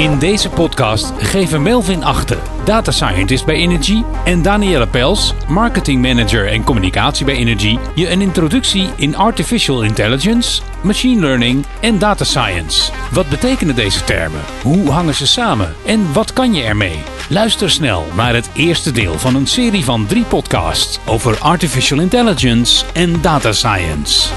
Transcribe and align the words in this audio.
In 0.00 0.18
deze 0.18 0.50
podcast 0.50 1.12
geven 1.18 1.62
Melvin 1.62 2.04
Achten, 2.04 2.38
data 2.64 2.90
scientist 2.90 3.46
bij 3.46 3.54
Energy, 3.54 4.02
en 4.24 4.42
Danielle 4.42 4.86
Pels, 4.86 5.34
marketing 5.48 6.02
manager 6.02 6.48
en 6.48 6.64
communicatie 6.64 7.24
bij 7.24 7.34
Energy, 7.34 7.78
je 7.94 8.10
een 8.10 8.20
introductie 8.20 8.88
in 8.96 9.16
artificial 9.16 9.82
intelligence, 9.82 10.62
machine 10.82 11.20
learning 11.20 11.66
en 11.80 11.98
data 11.98 12.24
science. 12.24 12.92
Wat 13.12 13.28
betekenen 13.28 13.74
deze 13.74 14.04
termen? 14.04 14.40
Hoe 14.62 14.90
hangen 14.90 15.14
ze 15.14 15.26
samen? 15.26 15.74
En 15.86 16.12
wat 16.12 16.32
kan 16.32 16.54
je 16.54 16.62
ermee? 16.62 16.98
Luister 17.28 17.70
snel 17.70 18.04
naar 18.16 18.34
het 18.34 18.50
eerste 18.54 18.92
deel 18.92 19.18
van 19.18 19.34
een 19.34 19.46
serie 19.46 19.84
van 19.84 20.06
drie 20.06 20.24
podcasts 20.24 21.00
over 21.06 21.38
artificial 21.38 22.00
intelligence 22.00 22.84
en 22.94 23.20
data 23.22 23.52
science. 23.52 24.32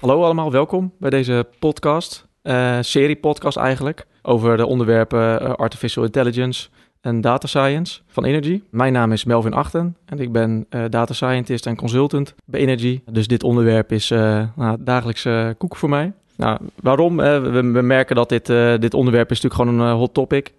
Hallo 0.00 0.22
allemaal, 0.22 0.52
welkom 0.52 0.92
bij 0.98 1.10
deze 1.10 1.48
podcast, 1.58 2.25
uh, 2.46 2.78
serie 2.80 3.16
podcast 3.16 3.56
eigenlijk, 3.56 4.06
over 4.22 4.56
de 4.56 4.66
onderwerpen 4.66 5.42
uh, 5.42 5.52
artificial 5.52 6.04
intelligence 6.04 6.68
en 7.00 7.20
data 7.20 7.46
science 7.46 8.00
van 8.06 8.24
Energy. 8.24 8.62
Mijn 8.70 8.92
naam 8.92 9.12
is 9.12 9.24
Melvin 9.24 9.52
Achten 9.52 9.96
en 10.04 10.18
ik 10.18 10.32
ben 10.32 10.66
uh, 10.70 10.84
data 10.90 11.14
scientist 11.14 11.66
en 11.66 11.76
consultant 11.76 12.34
bij 12.44 12.60
Energy. 12.60 13.00
Dus 13.10 13.26
dit 13.26 13.42
onderwerp 13.42 13.92
is 13.92 14.08
nou, 14.08 14.76
dagelijkse 14.80 15.54
koek 15.58 15.76
voor 15.76 15.88
mij. 15.88 16.12
Nou, 16.36 16.58
waarom? 16.82 17.16
We, 17.16 17.70
we, 17.72 17.82
merken 17.82 18.16
dat 18.16 18.28
dit, 18.28 18.46
dit 18.80 18.94
onderwerp 18.94 19.30
is 19.30 19.40
natuurlijk 19.40 19.70
gewoon 19.70 19.88
een 19.88 19.96
hot 19.96 20.14
topic. 20.14 20.52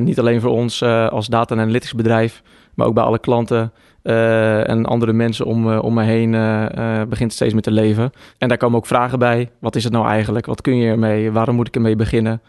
niet 0.00 0.18
alleen 0.18 0.40
voor 0.40 0.50
ons 0.50 0.82
als 0.82 1.26
data 1.26 1.54
analytics 1.54 1.94
bedrijf, 1.94 2.42
maar 2.74 2.86
ook 2.86 2.94
bij 2.94 3.04
alle 3.04 3.18
klanten 3.18 3.72
uh, 4.02 4.68
en 4.68 4.84
andere 4.86 5.12
mensen 5.12 5.46
om, 5.46 5.68
uh, 5.68 5.82
om 5.82 5.94
me 5.94 6.02
heen 6.02 6.32
uh, 6.32 7.02
begint 7.08 7.32
steeds 7.32 7.52
meer 7.52 7.62
te 7.62 7.70
leven. 7.70 8.10
En 8.38 8.48
daar 8.48 8.56
komen 8.56 8.78
ook 8.78 8.86
vragen 8.86 9.18
bij. 9.18 9.50
Wat 9.58 9.76
is 9.76 9.84
het 9.84 9.92
nou 9.92 10.06
eigenlijk? 10.06 10.46
Wat 10.46 10.60
kun 10.60 10.76
je 10.76 10.90
ermee? 10.90 11.32
Waarom 11.32 11.54
moet 11.54 11.68
ik 11.68 11.74
ermee 11.74 11.96
beginnen? 11.96 12.42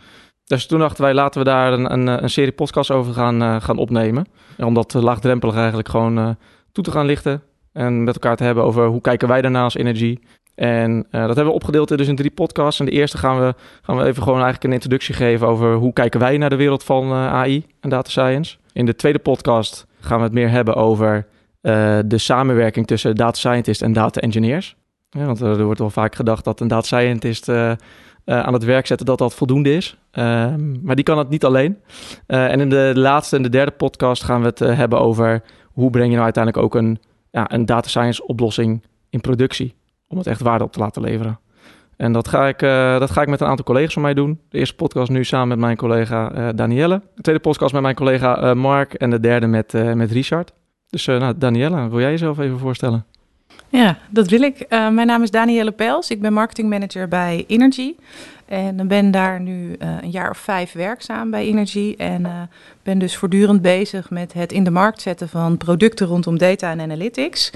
Dus 0.46 0.66
toen 0.66 0.80
dachten 0.80 1.04
wij, 1.04 1.14
laten 1.14 1.40
we 1.40 1.46
daar 1.46 1.74
een, 1.74 1.94
een, 1.94 2.24
een 2.24 2.30
serie 2.30 2.52
podcasts 2.52 2.92
over 2.92 3.14
gaan, 3.14 3.62
gaan 3.62 3.78
opnemen. 3.78 4.26
En 4.58 4.66
om 4.66 4.74
dat 4.74 4.94
laagdrempelig 4.94 5.56
eigenlijk 5.56 5.90
gewoon 5.90 6.38
toe 6.72 6.84
te 6.84 6.92
gaan 6.92 7.06
lichten. 7.06 7.42
En 7.74 8.04
met 8.04 8.14
elkaar 8.14 8.36
te 8.36 8.44
hebben 8.44 8.64
over 8.64 8.86
hoe 8.86 9.02
kijken 9.02 9.28
wij 9.28 9.42
daarna 9.42 9.64
als 9.64 9.76
energie. 9.76 10.20
En 10.56 11.08
dat 11.12 11.26
hebben 11.26 11.46
we 11.46 11.52
opgedeeld 11.52 11.98
dus 11.98 12.08
in 12.08 12.16
drie 12.16 12.32
podcasts. 12.32 12.80
En 12.80 12.86
de 12.86 12.92
eerste 12.92 13.18
gaan 13.18 13.40
we, 13.40 13.54
gaan 13.82 13.98
we 13.98 14.04
even 14.04 14.24
gewoon 14.24 14.42
eigenlijk 14.42 14.64
een 14.64 14.74
introductie 14.74 15.16
geven 15.16 15.48
over 15.48 15.74
hoe 15.74 15.94
kijken 15.94 16.20
wij 16.20 16.38
naar 16.38 16.50
de 16.50 16.56
wereld 16.56 16.84
van 16.84 17.12
AI 17.14 17.66
en 17.80 17.90
data 17.90 18.10
science. 18.10 18.58
In 18.74 18.86
de 18.86 18.96
tweede 18.96 19.20
podcast 19.20 19.88
gaan 20.00 20.18
we 20.18 20.24
het 20.24 20.34
meer 20.34 20.50
hebben 20.50 20.76
over 20.76 21.28
de 21.62 22.18
samenwerking 22.18 22.88
tussen 22.88 23.16
data 23.16 23.38
scientist 23.38 23.82
en 23.82 23.94
data 23.94 24.22
engineers. 24.22 24.76
Want 25.10 25.40
er 25.40 25.64
wordt 25.64 25.80
wel 25.80 25.90
vaak 25.90 26.16
gedacht 26.16 26.44
dat 26.44 26.60
een 26.60 26.68
data 26.68 26.86
scientist 26.86 27.50
uh, 27.50 27.72
aan 28.26 28.54
het 28.54 28.64
werk 28.64 28.88
zetten 28.88 29.06
dat 29.06 29.18
dat 29.18 29.34
voldoende 29.34 29.76
is. 29.76 29.98
Ehm, 30.12 30.84
maar 30.84 30.96
die 30.96 31.04
kan 31.04 31.18
het 31.18 31.30
niet 31.30 31.46
alleen. 31.46 31.78
en 32.26 32.60
in 32.60 32.70
de 32.70 32.92
laatste 32.96 33.36
en 33.36 33.42
de 33.42 33.50
derde 33.50 33.72
podcast 33.72 34.24
gaan 34.24 34.42
we 34.42 34.48
het 34.48 34.60
hebben 34.60 35.00
over 35.00 35.44
hoe 35.66 35.90
breng 35.90 36.08
je 36.08 36.14
nou 36.14 36.24
uiteindelijk 36.24 36.64
ook 36.64 36.76
een, 36.76 37.00
ja, 37.32 37.54
een 37.54 37.66
data 37.66 37.90
science 37.90 38.28
oplossing 38.28 38.84
in 39.10 39.22
productie. 39.22 39.76
Om 40.08 40.18
het 40.18 40.28
echt 40.28 40.42
waarde 40.42 40.64
op 40.64 40.72
te 40.72 40.80
laten 40.80 41.02
leveren. 41.02 41.40
En 41.98 42.14
dat 42.14 42.28
ga, 42.28 42.48
ik, 42.48 42.60
dat 43.00 43.12
ga 43.12 43.22
ik 43.22 43.28
met 43.28 43.42
een 43.42 43.48
aantal 43.48 43.66
collega's 43.66 43.94
van 43.94 44.02
mij 44.02 44.14
doen. 44.14 44.40
De 44.50 44.58
eerste 44.58 44.76
podcast 44.76 45.10
nu 45.10 45.24
samen 45.24 45.48
met 45.48 45.58
mijn 45.60 45.78
collega 45.78 46.52
Danielle. 46.52 47.02
De 47.16 47.22
tweede 47.22 47.42
podcast 47.42 47.74
met 47.74 47.82
mijn 47.82 47.96
collega 47.96 48.54
Mark. 48.54 48.94
En 48.94 49.10
de 49.10 49.20
derde 49.20 49.48
met, 49.48 49.74
met 49.96 50.12
Richard. 50.12 50.54
Dus 50.90 51.08
uh, 51.08 51.20
nou, 51.20 51.38
Danielle, 51.38 51.90
wil 51.90 52.00
jij 52.00 52.10
jezelf 52.10 52.40
even 52.40 52.60
voorstellen? 52.60 53.06
Ja, 53.70 53.98
dat 54.10 54.30
wil 54.30 54.42
ik. 54.42 54.66
Uh, 54.70 54.90
mijn 54.90 55.08
naam 55.08 55.24
is 55.24 55.32
Danielle 55.32 55.72
Pels. 55.72 56.10
Ik 56.10 56.22
ben 56.22 56.34
marketingmanager 56.34 57.08
bij 57.08 57.44
Energy. 57.48 57.96
En 58.46 58.88
ben 58.88 59.12
daar 59.12 59.42
nu 59.42 59.76
uh, 59.80 59.98
een 60.02 60.10
jaar 60.10 60.30
of 60.30 60.38
vijf 60.38 60.72
werkzaam 60.72 61.32
bij 61.32 61.46
Energy. 61.46 61.96
En 61.98 62.50
ben 62.84 63.00
dus 63.00 63.18
voortdurend 63.18 63.62
bezig 63.62 64.10
met 64.10 64.34
het 64.34 64.52
in 64.52 64.64
de 64.64 64.72
markt 64.72 65.02
zetten 65.02 65.30
van 65.30 65.58
producten 65.58 66.08
rondom 66.08 66.38
data 66.38 66.72
en 66.72 66.82
analytics. 66.82 67.52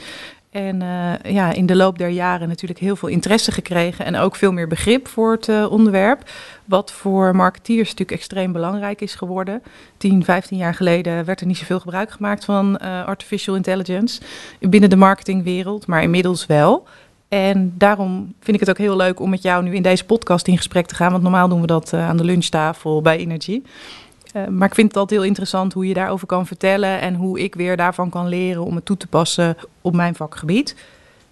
En 0.54 0.82
uh, 0.82 1.34
ja, 1.34 1.54
in 1.54 1.66
de 1.66 1.76
loop 1.76 1.98
der 1.98 2.10
jaren 2.10 2.48
natuurlijk 2.48 2.80
heel 2.80 2.96
veel 2.96 3.10
interesse 3.10 3.52
gekregen 3.52 4.06
en 4.06 4.16
ook 4.16 4.36
veel 4.36 4.52
meer 4.52 4.68
begrip 4.68 5.08
voor 5.08 5.32
het 5.32 5.48
uh, 5.48 5.72
onderwerp. 5.72 6.30
Wat 6.66 6.92
voor 6.92 7.36
marketeers 7.36 7.90
natuurlijk 7.90 8.20
extreem 8.20 8.52
belangrijk 8.52 9.02
is 9.02 9.16
geworden. 9.16 9.62
10, 9.98 10.24
15 10.24 10.58
jaar 10.58 10.74
geleden 10.74 11.26
werd 11.26 11.42
er 11.42 11.48
niet 11.48 11.58
zoveel 11.58 11.80
gebruik 11.80 12.12
gemaakt 12.12 12.46
van 12.46 12.80
uh, 12.82 13.06
artificial 13.06 13.56
intelligence 13.56 14.22
binnen 14.60 14.90
de 14.90 14.96
marketingwereld, 14.96 15.88
maar 15.88 16.04
inmiddels 16.04 16.46
wel. 16.46 16.88
En 17.28 17.74
daarom 17.78 18.34
vind 18.40 18.56
ik 18.56 18.60
het 18.60 18.70
ook 18.70 18.86
heel 18.86 18.96
leuk 18.96 19.20
om 19.20 19.30
met 19.30 19.42
jou 19.42 19.64
nu 19.64 19.76
in 19.76 19.82
deze 19.82 20.06
podcast 20.06 20.48
in 20.48 20.58
gesprek 20.58 20.86
te 20.86 20.96
gaan. 20.96 21.12
Want 21.12 21.24
normaal 21.24 21.48
doen 21.48 21.62
we 21.62 21.68
dat 21.68 21.94
aan 21.94 22.18
de 22.18 22.24
lunchtafel 22.24 23.02
bij 23.02 23.18
Energy. 23.18 23.62
Uh, 24.34 24.48
maar 24.48 24.68
ik 24.68 24.76
vind 24.76 24.88
het 24.88 24.98
altijd 24.98 25.20
heel 25.20 25.30
interessant 25.30 25.74
hoe 25.74 25.88
je 25.88 25.94
daarover 25.94 26.28
kan 26.28 26.48
vertellen 26.48 27.02
en 27.02 27.16
hoe 27.16 27.40
ik 27.40 27.56
weer 27.56 27.78
daarvan 27.78 28.10
kan 28.10 28.28
leren 28.28 28.64
om 28.64 28.76
het 28.76 28.86
toe 28.86 28.98
te 28.98 29.08
passen 29.08 29.58
op 29.82 29.96
mijn 29.96 30.16
vakgebied. 30.16 30.76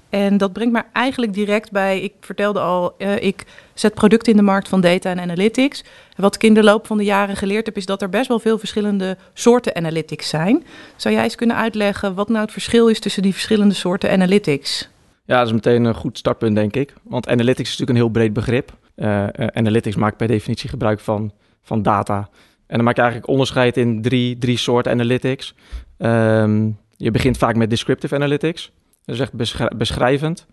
En 0.10 0.38
dat 0.38 0.54
brengt 0.54 0.74
me 0.74 0.84
eigenlijk 0.94 1.34
direct 1.34 1.72
bij, 1.72 2.02
ik 2.02 2.14
vertelde 2.20 2.60
al, 2.60 2.96
uh, 2.98 3.24
ik 3.24 3.46
zet 3.74 3.94
producten 3.94 4.32
in 4.32 4.38
de 4.38 4.44
markt 4.44 4.68
van 4.68 4.82
data 4.82 5.10
en 5.10 5.20
analytics. 5.20 5.84
Wat 6.16 6.36
ik 6.36 6.44
in 6.44 6.54
de 6.54 6.64
loop 6.64 6.88
van 6.88 6.98
de 6.98 7.04
jaren 7.04 7.36
geleerd 7.36 7.66
heb, 7.66 7.78
is 7.78 7.86
dat 7.86 8.02
er 8.02 8.10
best 8.10 8.28
wel 8.28 8.40
veel 8.40 8.58
verschillende 8.58 9.18
soorten 9.34 9.76
analytics 9.76 10.30
zijn. 10.30 10.64
Zou 10.96 11.14
jij 11.14 11.24
eens 11.24 11.36
kunnen 11.36 11.56
uitleggen 11.56 12.16
wat 12.16 12.30
nou 12.30 12.42
het 12.42 12.52
verschil 12.52 12.88
is 12.88 13.00
tussen 13.00 13.22
die 13.22 13.34
verschillende 13.34 13.74
soorten 13.74 14.12
analytics? 14.12 14.90
Ja, 15.26 15.38
dat 15.38 15.48
is 15.48 15.54
meteen 15.54 15.84
een 15.84 15.96
goed 15.96 16.18
startpunt, 16.18 16.56
denk 16.56 16.76
ik. 16.76 16.94
Want 17.04 17.28
analytics 17.28 17.70
is 17.70 17.78
natuurlijk 17.78 17.90
een 17.90 18.04
heel 18.04 18.10
breed 18.10 18.34
begrip. 18.34 18.72
Uh, 18.96 19.28
analytics 19.54 19.96
maakt 19.96 20.18
per 20.18 20.28
definitie 20.28 20.70
gebruik 20.70 21.00
van, 21.00 21.32
van 21.62 21.82
data. 21.82 22.30
En 22.72 22.78
dan 22.78 22.86
maak 22.86 22.96
je 22.96 23.02
eigenlijk 23.02 23.32
onderscheid 23.32 23.78
in 23.78 24.02
drie, 24.02 24.38
drie 24.38 24.58
soorten 24.58 24.92
analytics. 24.92 25.56
Um, 25.98 26.78
je 26.98 27.12
begint 27.12 27.38
vaak 27.38 27.56
met 27.56 27.70
descriptive 27.70 28.16
analytics. 28.16 28.72
Dat 29.06 29.16
is 29.16 29.22
echt 29.22 29.34
beschrijvend. 29.78 30.48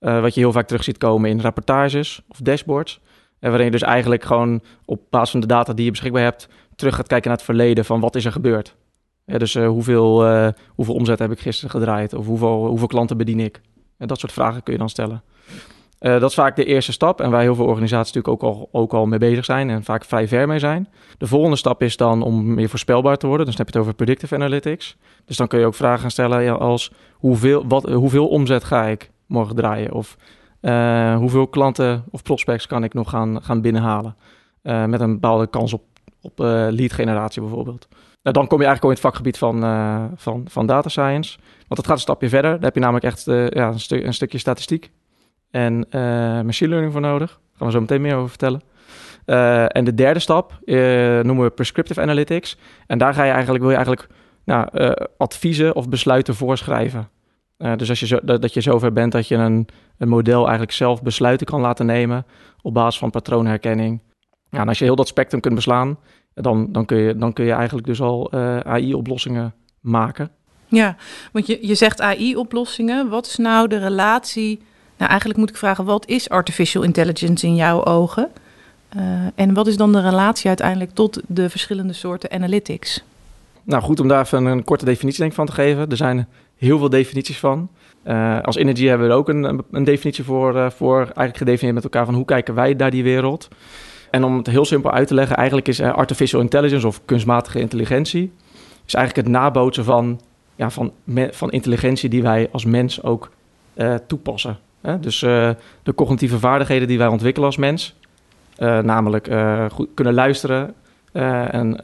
Uh, 0.00 0.20
wat 0.20 0.34
je 0.34 0.40
heel 0.40 0.52
vaak 0.52 0.66
terug 0.66 0.84
ziet 0.84 0.98
komen 0.98 1.30
in 1.30 1.40
rapportages 1.40 2.22
of 2.28 2.38
dashboards. 2.38 3.00
En 3.38 3.48
waarin 3.48 3.64
je 3.66 3.72
dus 3.72 3.82
eigenlijk 3.82 4.24
gewoon 4.24 4.62
op 4.84 5.00
basis 5.10 5.30
van 5.30 5.40
de 5.40 5.46
data 5.46 5.72
die 5.72 5.84
je 5.84 5.90
beschikbaar 5.90 6.22
hebt... 6.22 6.48
terug 6.76 6.94
gaat 6.94 7.06
kijken 7.06 7.28
naar 7.28 7.36
het 7.36 7.46
verleden 7.46 7.84
van 7.84 8.00
wat 8.00 8.16
is 8.16 8.24
er 8.24 8.32
gebeurd. 8.32 8.76
Dus 9.24 9.54
uh, 9.54 9.68
hoeveel, 9.68 10.26
uh, 10.26 10.48
hoeveel 10.68 10.94
omzet 10.94 11.18
heb 11.18 11.30
ik 11.30 11.40
gisteren 11.40 11.70
gedraaid? 11.70 12.14
Of 12.14 12.26
hoeveel, 12.26 12.66
hoeveel 12.66 12.86
klanten 12.86 13.16
bedien 13.16 13.40
ik? 13.40 13.60
En 13.98 14.06
dat 14.06 14.20
soort 14.20 14.32
vragen 14.32 14.62
kun 14.62 14.72
je 14.72 14.78
dan 14.78 14.88
stellen. 14.88 15.22
Uh, 16.00 16.20
dat 16.20 16.30
is 16.30 16.34
vaak 16.34 16.56
de 16.56 16.64
eerste 16.64 16.92
stap 16.92 17.20
en 17.20 17.30
waar 17.30 17.40
heel 17.40 17.54
veel 17.54 17.66
organisaties 17.66 18.12
natuurlijk 18.12 18.44
ook 18.44 18.54
al, 18.54 18.68
ook 18.72 18.92
al 18.92 19.06
mee 19.06 19.18
bezig 19.18 19.44
zijn 19.44 19.70
en 19.70 19.84
vaak 19.84 20.04
vrij 20.04 20.28
ver 20.28 20.46
mee 20.48 20.58
zijn. 20.58 20.88
De 21.18 21.26
volgende 21.26 21.56
stap 21.56 21.82
is 21.82 21.96
dan 21.96 22.22
om 22.22 22.54
meer 22.54 22.68
voorspelbaar 22.68 23.16
te 23.16 23.26
worden. 23.26 23.46
Dan 23.46 23.54
heb 23.56 23.66
je 23.66 23.72
het 23.72 23.82
over 23.82 23.94
predictive 23.94 24.34
analytics. 24.34 24.96
Dus 25.24 25.36
dan 25.36 25.46
kun 25.46 25.58
je 25.58 25.66
ook 25.66 25.74
vragen 25.74 26.00
gaan 26.00 26.10
stellen 26.10 26.58
als 26.58 26.92
hoeveel, 27.12 27.64
wat, 27.68 27.92
hoeveel 27.92 28.28
omzet 28.28 28.64
ga 28.64 28.86
ik 28.86 29.10
morgen 29.26 29.56
draaien? 29.56 29.92
Of 29.92 30.16
uh, 30.60 31.16
hoeveel 31.16 31.46
klanten 31.46 32.04
of 32.10 32.22
prospects 32.22 32.66
kan 32.66 32.84
ik 32.84 32.94
nog 32.94 33.10
gaan, 33.10 33.42
gaan 33.42 33.60
binnenhalen? 33.60 34.16
Uh, 34.62 34.84
met 34.84 35.00
een 35.00 35.12
bepaalde 35.12 35.46
kans 35.46 35.72
op, 35.72 35.82
op 36.20 36.38
lead 36.70 36.92
generatie 36.92 37.42
bijvoorbeeld. 37.42 37.88
Nou, 38.22 38.36
dan 38.36 38.46
kom 38.46 38.60
je 38.60 38.66
eigenlijk 38.66 38.82
al 38.82 38.88
in 38.88 38.94
het 38.94 39.04
vakgebied 39.04 39.38
van, 39.38 39.60
van, 40.16 40.44
van 40.48 40.66
data 40.66 40.88
science. 40.88 41.38
Want 41.56 41.76
dat 41.76 41.86
gaat 41.86 41.94
een 41.94 42.00
stapje 42.00 42.28
verder. 42.28 42.50
Daar 42.50 42.62
heb 42.62 42.74
je 42.74 42.80
namelijk 42.80 43.04
echt 43.04 43.24
ja, 43.24 43.68
een, 43.68 43.80
stu 43.80 44.04
een 44.04 44.14
stukje 44.14 44.38
statistiek 44.38 44.90
en 45.50 45.86
uh, 45.90 46.00
machine 46.40 46.70
learning 46.70 46.92
voor 46.92 47.00
nodig. 47.00 47.28
Daar 47.28 47.58
gaan 47.58 47.66
we 47.66 47.72
zo 47.72 47.80
meteen 47.80 48.00
meer 48.00 48.14
over 48.16 48.28
vertellen. 48.28 48.60
Uh, 49.26 49.76
en 49.76 49.84
de 49.84 49.94
derde 49.94 50.20
stap 50.20 50.58
uh, 50.64 50.76
noemen 51.20 51.44
we 51.44 51.50
prescriptive 51.50 52.00
analytics. 52.00 52.56
En 52.86 52.98
daar 52.98 53.14
ga 53.14 53.24
je 53.24 53.32
eigenlijk, 53.32 53.60
wil 53.60 53.70
je 53.70 53.76
eigenlijk 53.76 54.08
nou, 54.44 54.68
adviezen 55.16 55.74
of 55.74 55.88
besluiten 55.88 56.34
voorschrijven. 56.34 57.08
dus 57.76 57.88
als 57.88 58.00
je 58.00 58.06
zo, 58.06 58.18
dat, 58.22 58.42
dat, 58.42 58.54
je 58.54 58.60
zover 58.60 58.92
bent 58.92 59.12
dat 59.12 59.28
je 59.28 59.34
een, 59.34 59.68
een 59.98 60.08
model 60.08 60.40
eigenlijk 60.42 60.72
zelf 60.72 61.02
besluiten 61.02 61.46
kan 61.46 61.60
laten 61.60 61.86
nemen 61.86 62.26
op 62.62 62.74
basis 62.74 63.00
van 63.00 63.10
patroonherkenning. 63.10 64.00
Ja, 64.50 64.60
en 64.60 64.68
als 64.68 64.78
je 64.78 64.84
heel 64.84 64.96
dat 64.96 65.08
spectrum 65.08 65.40
kunt 65.40 65.54
beslaan, 65.54 65.98
dan, 66.34 66.72
dan, 66.72 66.84
kun, 66.84 66.96
je, 66.96 67.16
dan 67.16 67.32
kun 67.32 67.44
je 67.44 67.52
eigenlijk 67.52 67.86
dus 67.86 68.00
al 68.00 68.32
AI-oplossingen 68.62 69.54
maken. 69.80 70.30
Ja, 70.66 70.96
want 71.32 71.46
je, 71.46 71.66
je 71.66 71.74
zegt 71.74 72.00
AI-oplossingen. 72.00 73.08
Wat 73.08 73.26
is 73.26 73.36
nou 73.36 73.68
de 73.68 73.78
relatie 73.78 74.60
nou, 75.00 75.12
eigenlijk 75.12 75.40
moet 75.40 75.50
ik 75.50 75.56
vragen, 75.56 75.84
wat 75.84 76.06
is 76.06 76.28
artificial 76.28 76.82
intelligence 76.82 77.46
in 77.46 77.54
jouw 77.54 77.84
ogen? 77.84 78.28
Uh, 78.96 79.02
en 79.34 79.54
wat 79.54 79.66
is 79.66 79.76
dan 79.76 79.92
de 79.92 80.00
relatie 80.00 80.48
uiteindelijk 80.48 80.90
tot 80.90 81.20
de 81.26 81.50
verschillende 81.50 81.92
soorten 81.92 82.30
analytics? 82.30 83.04
Nou, 83.62 83.82
goed 83.82 84.00
om 84.00 84.08
daar 84.08 84.24
even 84.24 84.44
een 84.44 84.64
korte 84.64 84.84
definitie 84.84 85.20
denk 85.20 85.32
van 85.32 85.46
te 85.46 85.52
geven. 85.52 85.90
Er 85.90 85.96
zijn 85.96 86.28
heel 86.56 86.78
veel 86.78 86.88
definities 86.88 87.38
van. 87.38 87.68
Uh, 88.04 88.40
als 88.40 88.56
Energy 88.56 88.86
hebben 88.86 89.06
we 89.06 89.12
er 89.12 89.18
ook 89.18 89.28
een, 89.28 89.62
een 89.70 89.84
definitie 89.84 90.24
voor, 90.24 90.56
uh, 90.56 90.70
voor, 90.70 90.98
eigenlijk 90.98 91.36
gedefinieerd 91.36 91.74
met 91.74 91.84
elkaar 91.84 92.04
van 92.04 92.14
hoe 92.14 92.24
kijken 92.24 92.54
wij 92.54 92.74
naar 92.74 92.90
die 92.90 93.02
wereld. 93.02 93.48
En 94.10 94.24
om 94.24 94.36
het 94.36 94.46
heel 94.46 94.64
simpel 94.64 94.90
uit 94.90 95.08
te 95.08 95.14
leggen, 95.14 95.36
eigenlijk 95.36 95.68
is 95.68 95.80
artificial 95.80 96.40
intelligence 96.40 96.86
of 96.86 97.00
kunstmatige 97.04 97.60
intelligentie, 97.60 98.32
is 98.86 98.94
eigenlijk 98.94 99.26
het 99.26 99.36
nabootsen 99.36 99.84
van, 99.84 100.20
ja, 100.56 100.70
van, 100.70 100.92
van 101.30 101.50
intelligentie 101.50 102.08
die 102.08 102.22
wij 102.22 102.48
als 102.52 102.64
mens 102.64 103.02
ook 103.02 103.30
toepassen. 104.06 104.58
Dus 105.00 105.22
uh, 105.22 105.50
de 105.82 105.94
cognitieve 105.94 106.38
vaardigheden 106.38 106.88
die 106.88 106.98
wij 106.98 107.06
ontwikkelen 107.06 107.48
als 107.48 107.56
mens, 107.56 107.94
namelijk 108.58 109.30
goed 109.72 109.88
kunnen 109.94 110.14
luisteren 110.14 110.74
en 111.12 111.80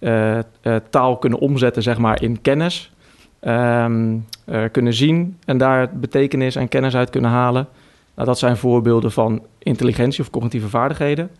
ehm, 0.00 0.42
taal 0.90 1.16
kunnen 1.16 1.38
omzetten 1.38 1.82
zeg 1.82 1.98
maar, 1.98 2.22
in 2.22 2.40
kennis. 2.40 2.92
Ehm, 3.40 4.16
kunnen 4.72 4.94
zien 4.94 5.36
en 5.44 5.58
daar 5.58 5.90
betekenis 5.94 6.56
en 6.56 6.68
kennis 6.68 6.96
uit 6.96 7.10
kunnen 7.10 7.30
halen. 7.30 7.68
Nou, 8.14 8.30
dat 8.30 8.38
zijn 8.38 8.56
voorbeelden 8.56 9.12
van 9.12 9.42
intelligentie 9.58 10.22
of 10.22 10.30
cognitieve 10.30 10.68
vaardigheden. 10.68 11.30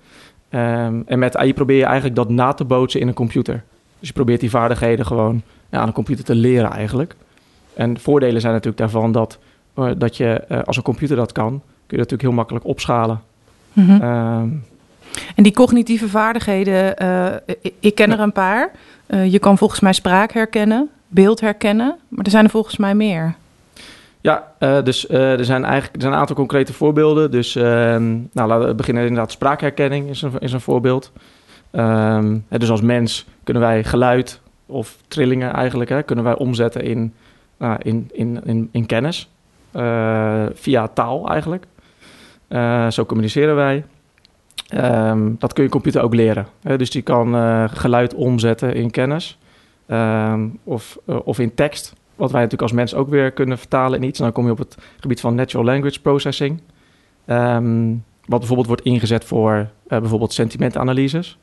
Ehm, 0.48 1.00
en 1.06 1.18
met 1.18 1.36
AI 1.36 1.54
probeer 1.54 1.76
je 1.76 1.84
eigenlijk 1.84 2.16
dat 2.16 2.28
na 2.28 2.52
te 2.52 2.64
bootsen 2.64 3.00
in 3.00 3.08
een 3.08 3.14
computer. 3.14 3.64
Dus 3.98 4.08
je 4.08 4.14
probeert 4.14 4.40
die 4.40 4.50
vaardigheden 4.50 5.06
gewoon 5.06 5.42
ja, 5.70 5.78
aan 5.78 5.86
een 5.86 5.92
computer 5.92 6.24
te 6.24 6.34
leren 6.34 6.70
eigenlijk. 6.70 7.14
En 7.74 8.00
voordelen 8.00 8.40
zijn 8.40 8.52
natuurlijk 8.52 8.78
daarvan 8.78 9.12
dat, 9.12 9.38
dat 9.98 10.16
je 10.16 10.44
uh, 10.48 10.62
als 10.64 10.76
een 10.76 10.82
computer 10.82 11.16
dat 11.16 11.32
kan, 11.32 11.48
kun 11.50 11.96
je 11.96 11.96
dat 11.96 12.10
natuurlijk 12.10 12.22
heel 12.22 12.32
makkelijk 12.32 12.64
opschalen. 12.64 13.20
Mm 13.72 13.84
-hmm. 13.84 14.02
um, 14.02 14.64
en 15.34 15.42
die 15.42 15.52
cognitieve 15.52 16.08
vaardigheden, 16.08 17.02
uh, 17.02 17.26
ik 17.80 17.94
ken 17.94 18.12
er 18.12 18.20
een 18.20 18.32
paar. 18.32 18.70
je 19.06 19.38
kan 19.38 19.58
volgens 19.58 19.80
mij 19.80 19.92
spraak 19.92 20.32
herkennen, 20.32 20.88
beeld 21.08 21.40
herkennen, 21.40 21.96
maar 22.08 22.24
er 22.24 22.30
zijn 22.30 22.44
er 22.44 22.50
volgens 22.50 22.76
mij 22.76 22.94
meer. 22.94 23.34
Ja, 24.20 24.52
uh, 24.60 24.82
dus 24.82 25.10
uh, 25.10 25.38
er 25.38 25.44
zijn 25.44 25.64
eigenlijk 25.64 25.94
er 25.94 26.00
zijn 26.00 26.12
een 26.12 26.18
aantal 26.18 26.36
concrete 26.36 26.72
voorbeelden. 26.72 27.30
Dus 27.30 27.56
uh, 27.56 27.64
nou, 28.32 28.48
laten 28.48 28.66
we 28.66 28.74
beginnen 28.74 29.02
inderdaad. 29.02 29.30
Spraakherkenning 29.30 30.08
is 30.08 30.22
een, 30.22 30.32
is 30.38 30.52
een 30.52 30.60
voorbeeld. 30.60 31.12
Um, 31.72 32.44
dus 32.48 32.70
als 32.70 32.80
mens 32.80 33.26
kunnen 33.44 33.62
wij 33.62 33.84
geluid 33.84 34.40
of 34.66 34.96
trillingen 35.08 35.52
eigenlijk 35.52 35.90
hè, 35.90 36.02
kunnen 36.02 36.24
wij 36.24 36.36
omzetten 36.36 36.82
in, 36.82 37.14
in, 37.82 38.10
in, 38.12 38.40
in, 38.44 38.68
in 38.72 38.86
kennis. 38.86 39.30
Via 40.54 40.88
taal 40.88 41.28
eigenlijk. 41.30 41.66
zo 42.92 43.04
communiceren 43.06 43.54
wij. 43.54 43.84
Um, 44.74 45.36
dat 45.38 45.52
kun 45.52 45.64
je 45.64 45.70
computer 45.70 46.02
ook 46.02 46.14
leren. 46.14 46.46
Hè? 46.62 46.78
Dus 46.78 46.90
die 46.90 47.02
kan 47.02 47.34
geluid 47.70 48.14
omzetten 48.14 48.74
in 48.74 48.90
kennis. 48.90 49.38
Um, 49.86 50.58
of, 50.64 50.98
of 51.24 51.38
in 51.38 51.54
tekst 51.54 51.94
wat 52.18 52.30
wij 52.30 52.42
natuurlijk 52.42 52.70
als 52.70 52.72
mens 52.72 52.94
ook 52.94 53.08
weer 53.08 53.32
kunnen 53.32 53.58
vertalen 53.58 54.02
in 54.02 54.08
iets. 54.08 54.18
En 54.18 54.24
dan 54.24 54.32
kom 54.32 54.44
je 54.44 54.50
op 54.50 54.58
het 54.58 54.76
gebied 55.00 55.20
van 55.20 55.34
natural 55.34 55.64
language 55.64 56.00
processing. 56.00 56.60
Um, 57.26 58.04
wat 58.24 58.38
bijvoorbeeld 58.38 58.68
wordt 58.68 58.82
ingezet 58.82 59.24
voor 59.24 59.52
uh, 59.54 59.68
bijvoorbeeld 59.98 60.32
sentimentanalyses. 60.32 61.38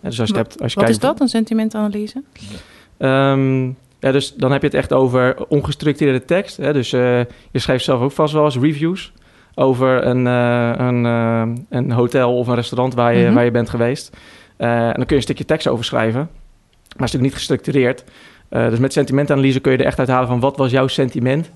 dus 0.00 0.20
als 0.20 0.28
je 0.28 0.36
hebt, 0.36 0.60
als 0.62 0.72
je 0.72 0.78
wat 0.80 0.84
kijkt, 0.84 1.02
is 1.02 1.08
dat, 1.08 1.20
een 1.20 1.28
sentimentanalyse? 1.28 2.22
Um, 2.98 3.76
ja, 4.00 4.12
dus 4.12 4.34
dan 4.34 4.52
heb 4.52 4.60
je 4.60 4.66
het 4.66 4.76
echt 4.76 4.92
over 4.92 5.46
ongestructureerde 5.48 6.24
tekst. 6.24 6.56
Hè? 6.56 6.72
Dus 6.72 6.92
uh, 6.92 7.18
je 7.50 7.58
schrijft 7.58 7.84
zelf 7.84 8.00
ook 8.00 8.12
vast 8.12 8.32
wel 8.32 8.44
eens 8.44 8.58
reviews 8.58 9.12
over 9.54 10.06
een, 10.06 10.26
uh, 10.26 10.72
een, 10.76 11.04
een 11.70 11.90
hotel 11.90 12.36
of 12.36 12.46
een 12.46 12.54
restaurant 12.54 12.94
waar 12.94 13.12
je, 13.12 13.18
mm 13.18 13.26
-hmm. 13.26 13.34
waar 13.34 13.44
je 13.44 13.50
bent 13.50 13.70
geweest. 13.70 14.16
en 14.56 14.84
dan 14.84 14.94
kun 14.94 15.06
je 15.06 15.14
een 15.14 15.22
stukje 15.22 15.44
tekst 15.44 15.66
over 15.66 15.84
schrijven. 15.84 16.20
Maar 16.20 16.28
het 16.80 16.92
is 16.94 16.98
natuurlijk 16.98 17.22
niet 17.22 17.34
gestructureerd. 17.34 18.04
Dus 18.48 18.78
met 18.78 18.92
sentimentanalyse 18.92 19.60
kun 19.60 19.72
je 19.72 19.78
er 19.78 19.84
echt 19.84 19.98
uithalen 19.98 20.28
van 20.28 20.40
wat 20.40 20.56
was 20.56 20.70
jouw 20.70 20.86
sentiment 20.86 21.50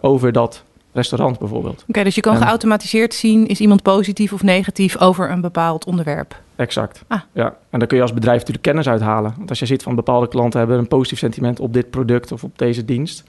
over 0.00 0.32
dat 0.32 0.64
restaurant 0.92 1.38
bijvoorbeeld. 1.38 1.80
Oké, 1.80 1.88
okay, 1.88 2.04
dus 2.04 2.14
je 2.14 2.20
kan 2.20 2.34
en, 2.34 2.42
geautomatiseerd 2.42 3.14
zien, 3.14 3.46
is 3.46 3.60
iemand 3.60 3.82
positief 3.82 4.32
of 4.32 4.42
negatief 4.42 4.98
over 4.98 5.30
een 5.30 5.40
bepaald 5.40 5.84
onderwerp? 5.84 6.40
Exact, 6.56 7.02
ah. 7.08 7.20
ja. 7.32 7.56
En 7.70 7.78
dan 7.78 7.88
kun 7.88 7.96
je 7.96 8.02
als 8.02 8.14
bedrijf 8.14 8.38
natuurlijk 8.38 8.64
kennis 8.64 8.88
uithalen. 8.88 9.34
Want 9.36 9.48
als 9.48 9.58
je 9.58 9.66
ziet 9.66 9.82
van 9.82 9.94
bepaalde 9.94 10.28
klanten 10.28 10.58
hebben 10.58 10.78
een 10.78 10.88
positief 10.88 11.18
sentiment 11.18 11.60
op 11.60 11.72
dit 11.72 11.90
product 11.90 12.32
of 12.32 12.44
op 12.44 12.58
deze 12.58 12.84
dienst, 12.84 13.24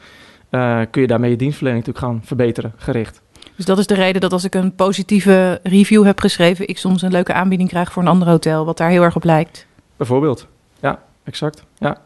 uh, 0.52 0.82
kun 0.92 1.02
je 1.02 1.08
daarmee 1.08 1.30
je 1.30 1.36
dienstverlening 1.36 1.86
natuurlijk 1.86 2.14
gaan 2.14 2.26
verbeteren, 2.28 2.74
gericht. 2.78 3.22
Dus 3.56 3.66
dat 3.66 3.78
is 3.78 3.88
de 3.88 3.94
reden 3.94 4.22
dat 4.22 4.34
als 4.34 4.44
ik 4.44 4.56
een 4.56 4.76
positieve 4.76 5.60
review 5.64 6.06
heb 6.06 6.20
geschreven, 6.20 6.68
ik 6.68 6.78
soms 6.78 7.02
een 7.02 7.12
leuke 7.12 7.34
aanbieding 7.34 7.70
krijg 7.70 7.92
voor 7.92 8.02
een 8.02 8.08
ander 8.08 8.28
hotel, 8.28 8.66
wat 8.66 8.78
daar 8.78 8.90
heel 8.90 9.04
erg 9.04 9.16
op 9.16 9.24
lijkt. 9.24 9.66
Bijvoorbeeld, 9.98 10.48
ja, 10.80 11.00
exact, 11.24 11.64
ja. 11.78 11.98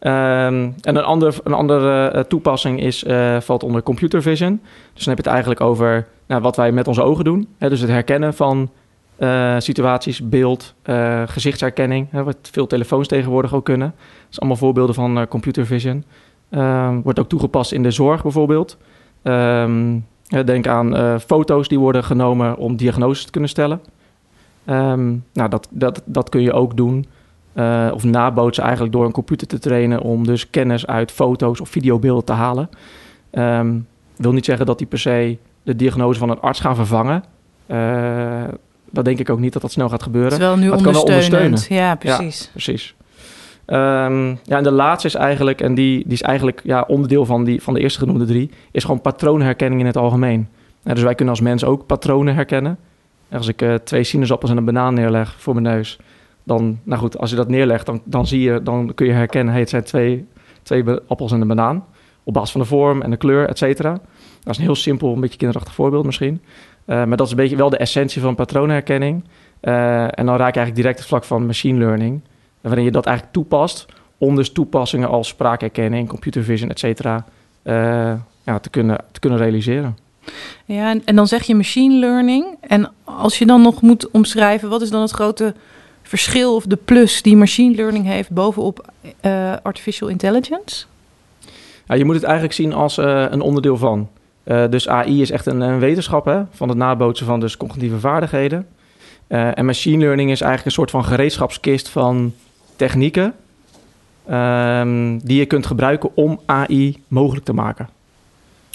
Um, 0.00 0.74
en 0.80 0.96
een, 0.96 1.02
ander, 1.02 1.34
een 1.44 1.52
andere 1.52 2.12
uh, 2.14 2.20
toepassing 2.20 2.80
is, 2.80 3.04
uh, 3.04 3.40
valt 3.40 3.62
onder 3.62 3.82
computer 3.82 4.22
vision. 4.22 4.60
Dus 4.94 5.04
dan 5.04 5.14
heb 5.14 5.24
je 5.24 5.30
het 5.30 5.32
eigenlijk 5.32 5.60
over 5.60 6.06
nou, 6.26 6.42
wat 6.42 6.56
wij 6.56 6.72
met 6.72 6.88
onze 6.88 7.02
ogen 7.02 7.24
doen. 7.24 7.48
Hè, 7.58 7.68
dus 7.68 7.80
het 7.80 7.90
herkennen 7.90 8.34
van 8.34 8.70
uh, 9.18 9.54
situaties, 9.58 10.28
beeld, 10.28 10.74
gezichtsherkenning. 11.26 12.06
Hè, 12.10 12.22
wat 12.22 12.36
veel 12.42 12.66
telefoons 12.66 13.08
tegenwoordig 13.08 13.54
ook 13.54 13.64
kunnen. 13.64 13.94
Dat 13.96 14.26
is 14.30 14.40
allemaal 14.40 14.58
voorbeelden 14.58 14.94
van 14.94 15.28
computer 15.28 15.66
vision. 15.66 16.04
Um, 16.50 17.02
wordt 17.02 17.18
ook 17.18 17.28
toegepast 17.28 17.72
in 17.72 17.82
de 17.82 17.90
zorg 17.90 18.22
bijvoorbeeld. 18.22 18.76
Um, 19.22 20.06
denk 20.44 20.66
aan 20.66 21.20
foto's 21.20 21.68
die 21.68 21.78
worden 21.78 22.04
genomen 22.04 22.56
om 22.56 22.76
diagnoses 22.76 23.24
te 23.24 23.30
kunnen 23.30 23.50
stellen. 23.50 23.80
nou, 24.64 25.48
dat, 25.48 25.68
dat, 25.70 26.02
dat 26.04 26.28
kun 26.28 26.40
je 26.40 26.52
ook 26.52 26.76
doen 26.76 27.06
uh, 27.54 27.90
of 27.94 28.04
nabootsen 28.04 28.62
eigenlijk 28.62 28.92
door 28.92 29.04
een 29.04 29.12
computer 29.12 29.46
te 29.46 29.58
trainen 29.58 30.00
om 30.00 30.26
dus 30.26 30.50
kennis 30.50 30.86
uit 30.86 31.10
foto's 31.10 31.60
of 31.60 31.68
videobeelden 31.68 32.24
te 32.24 32.32
halen. 32.32 32.68
Um, 33.32 33.86
wil 34.16 34.32
niet 34.32 34.44
zeggen 34.44 34.66
dat 34.66 34.78
die 34.78 34.86
per 34.86 34.98
se 34.98 35.36
de 35.62 35.76
diagnose 35.76 36.18
van 36.18 36.30
een 36.30 36.40
arts 36.40 36.60
gaan 36.60 36.76
vervangen. 36.76 37.24
Uh, 37.66 38.42
dat 38.90 39.04
denk 39.04 39.18
ik 39.18 39.30
ook 39.30 39.38
niet 39.38 39.52
dat 39.52 39.62
dat 39.62 39.72
snel 39.72 39.88
gaat 39.88 40.02
gebeuren. 40.02 40.30
Het 40.30 40.40
wel 40.40 40.56
nu 40.56 40.68
maar 40.68 40.96
ondersteunen. 41.00 41.60
Ja, 41.68 41.94
precies. 41.94 42.42
Ja, 42.44 42.50
precies. 42.52 42.94
Um, 43.66 44.38
ja, 44.42 44.56
en 44.56 44.62
de 44.62 44.70
laatste 44.70 45.06
is 45.06 45.14
eigenlijk, 45.14 45.60
en 45.60 45.74
die, 45.74 46.02
die 46.04 46.12
is 46.12 46.22
eigenlijk 46.22 46.60
ja, 46.64 46.84
onderdeel 46.88 47.26
van, 47.26 47.44
die, 47.44 47.62
van 47.62 47.74
de 47.74 47.80
eerste 47.80 47.98
genoemde 47.98 48.24
drie, 48.24 48.50
is 48.70 48.84
gewoon 48.84 49.00
patroonherkenning 49.00 49.80
in 49.80 49.86
het 49.86 49.96
algemeen. 49.96 50.48
Ja, 50.84 50.94
dus 50.94 51.02
wij 51.02 51.14
kunnen 51.14 51.34
als 51.34 51.42
mens 51.42 51.64
ook 51.64 51.86
patronen 51.86 52.34
herkennen. 52.34 52.78
als 53.32 53.48
ik 53.48 53.62
uh, 53.62 53.74
twee 53.74 54.04
sinaasappels 54.04 54.50
en 54.50 54.56
een 54.56 54.64
banaan 54.64 54.94
neerleg 54.94 55.34
voor 55.38 55.54
mijn 55.54 55.76
neus, 55.76 55.98
dan, 56.44 56.78
nou 56.82 57.00
goed, 57.00 57.18
als 57.18 57.30
je 57.30 57.36
dat 57.36 57.48
neerlegt, 57.48 57.86
dan, 57.86 58.00
dan 58.04 58.26
zie 58.26 58.40
je, 58.40 58.62
dan 58.62 58.94
kun 58.94 59.06
je 59.06 59.12
herkennen, 59.12 59.52
hey, 59.52 59.60
het 59.60 59.70
zijn 59.70 59.84
twee, 59.84 60.26
twee 60.62 60.84
appels 61.06 61.32
en 61.32 61.40
een 61.40 61.48
banaan. 61.48 61.84
Op 62.24 62.34
basis 62.34 62.50
van 62.50 62.60
de 62.60 62.66
vorm 62.66 63.02
en 63.02 63.10
de 63.10 63.16
kleur, 63.16 63.48
et 63.48 63.58
cetera. 63.58 63.90
Dat 64.42 64.52
is 64.52 64.56
een 64.56 64.64
heel 64.64 64.74
simpel, 64.74 65.14
een 65.14 65.20
beetje 65.20 65.38
kinderachtig 65.38 65.74
voorbeeld 65.74 66.04
misschien. 66.04 66.42
Uh, 66.86 67.04
maar 67.04 67.16
dat 67.16 67.26
is 67.26 67.32
een 67.32 67.38
beetje 67.38 67.56
wel 67.56 67.70
de 67.70 67.76
essentie 67.76 68.22
van 68.22 68.34
patroonherkenning. 68.34 69.24
Uh, 69.62 70.02
en 70.02 70.26
dan 70.26 70.36
raak 70.36 70.54
je 70.54 70.60
eigenlijk 70.60 70.74
direct 70.74 70.98
het 70.98 71.08
vlak 71.08 71.24
van 71.24 71.46
machine 71.46 71.78
learning. 71.78 72.20
Waarin 72.60 72.84
je 72.84 72.90
dat 72.90 73.06
eigenlijk 73.06 73.36
toepast 73.36 73.86
om 74.18 74.36
dus 74.36 74.52
toepassingen 74.52 75.08
als 75.08 75.28
spraakherkenning, 75.28 76.08
computer 76.08 76.42
vision, 76.42 76.70
et 76.70 76.78
cetera, 76.78 77.24
uh, 77.62 78.12
ja, 78.42 78.58
te, 78.58 78.70
kunnen, 78.70 78.98
te 79.12 79.20
kunnen 79.20 79.38
realiseren. 79.38 79.96
Ja, 80.64 80.96
en 81.04 81.16
dan 81.16 81.26
zeg 81.26 81.42
je 81.42 81.54
machine 81.54 81.94
learning. 81.94 82.46
En 82.60 82.90
als 83.04 83.38
je 83.38 83.46
dan 83.46 83.62
nog 83.62 83.82
moet 83.82 84.10
omschrijven, 84.10 84.68
wat 84.68 84.82
is 84.82 84.90
dan 84.90 85.00
het 85.00 85.10
grote 85.10 85.54
verschil 86.18 86.54
of 86.54 86.64
de 86.64 86.76
plus 86.76 87.22
die 87.22 87.36
machine 87.36 87.74
learning 87.74 88.06
heeft 88.06 88.30
bovenop 88.30 88.90
uh, 89.22 89.52
artificial 89.62 90.08
intelligence? 90.08 90.84
Ja, 91.86 91.94
je 91.94 92.04
moet 92.04 92.14
het 92.14 92.24
eigenlijk 92.24 92.54
zien 92.54 92.72
als 92.72 92.98
uh, 92.98 93.24
een 93.30 93.40
onderdeel 93.40 93.76
van. 93.76 94.08
Uh, 94.44 94.64
dus 94.70 94.88
AI 94.88 95.20
is 95.20 95.30
echt 95.30 95.46
een, 95.46 95.60
een 95.60 95.78
wetenschap 95.78 96.24
hè, 96.24 96.42
van 96.50 96.68
het 96.68 96.78
nabootsen 96.78 97.26
van 97.26 97.40
dus 97.40 97.56
cognitieve 97.56 97.98
vaardigheden. 97.98 98.66
en 99.28 99.64
machine 99.64 99.98
learning 99.98 100.30
is 100.30 100.40
eigenlijk 100.40 100.66
een 100.66 100.72
soort 100.72 100.90
van 100.90 101.04
gereedschapskist 101.04 101.88
van 101.88 102.34
technieken 102.76 103.34
um, 104.30 105.18
die 105.18 105.38
je 105.38 105.46
kunt 105.46 105.66
gebruiken 105.66 106.10
om 106.16 106.40
AI 106.46 107.02
mogelijk 107.08 107.44
te 107.44 107.52
maken. 107.52 107.88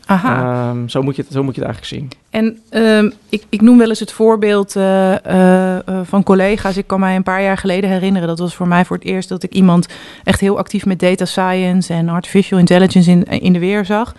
Aha. 0.08 0.70
Um, 0.70 0.90
zo, 0.90 1.02
moet 1.02 1.16
je 1.16 1.22
het, 1.22 1.32
zo 1.32 1.44
moet 1.44 1.56
je 1.56 1.62
het 1.62 1.70
eigenlijk 1.70 1.96
zien. 1.96 2.20
En 2.30 2.60
um, 2.82 3.14
ik, 3.30 3.44
ik 3.50 3.62
noem 3.62 3.78
wel 3.78 3.90
eens 3.90 4.00
het 4.00 4.12
voorbeeld 4.12 4.76
uh, 4.76 5.12
uh, 5.12 5.78
van 6.04 6.24
collega's. 6.24 6.78
Ik 6.78 6.88
kan 6.88 7.00
mij 7.00 7.16
een 7.16 7.24
paar 7.24 7.42
jaar 7.42 7.58
geleden 7.58 7.90
herinneren. 7.90 8.28
Dat 8.28 8.40
was 8.40 8.56
voor 8.56 8.68
mij 8.68 8.86
voor 8.86 8.96
het 8.96 9.06
eerst 9.06 9.30
dat 9.30 9.44
ik 9.44 9.54
iemand 9.54 9.88
echt 10.24 10.40
heel 10.40 10.58
actief 10.58 10.86
met 10.86 11.00
data 11.00 11.26
science 11.26 11.94
en 11.94 12.10
artificial 12.10 12.60
intelligence 12.60 13.12
in, 13.12 13.24
in 13.24 13.54
de 13.54 13.60
weer 13.60 13.86
zag. 13.86 14.16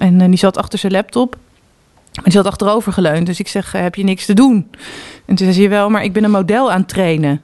En 0.00 0.20
uh, 0.20 0.26
die 0.26 0.36
zat 0.36 0.56
achter 0.56 0.78
zijn 0.78 0.92
laptop. 0.92 1.36
En 2.12 2.22
die 2.22 2.32
zat 2.32 2.46
achterover 2.46 2.92
geleund. 2.92 3.26
Dus 3.26 3.40
ik 3.40 3.48
zeg, 3.48 3.72
heb 3.72 3.94
je 3.94 4.04
niks 4.04 4.26
te 4.26 4.34
doen? 4.34 4.70
En 5.24 5.34
toen 5.34 5.52
zei 5.52 5.58
hij 5.58 5.68
wel, 5.68 5.90
maar 5.90 6.04
ik 6.04 6.12
ben 6.12 6.24
een 6.24 6.30
model 6.30 6.72
aan 6.72 6.80
het 6.80 6.88
trainen. 6.88 7.40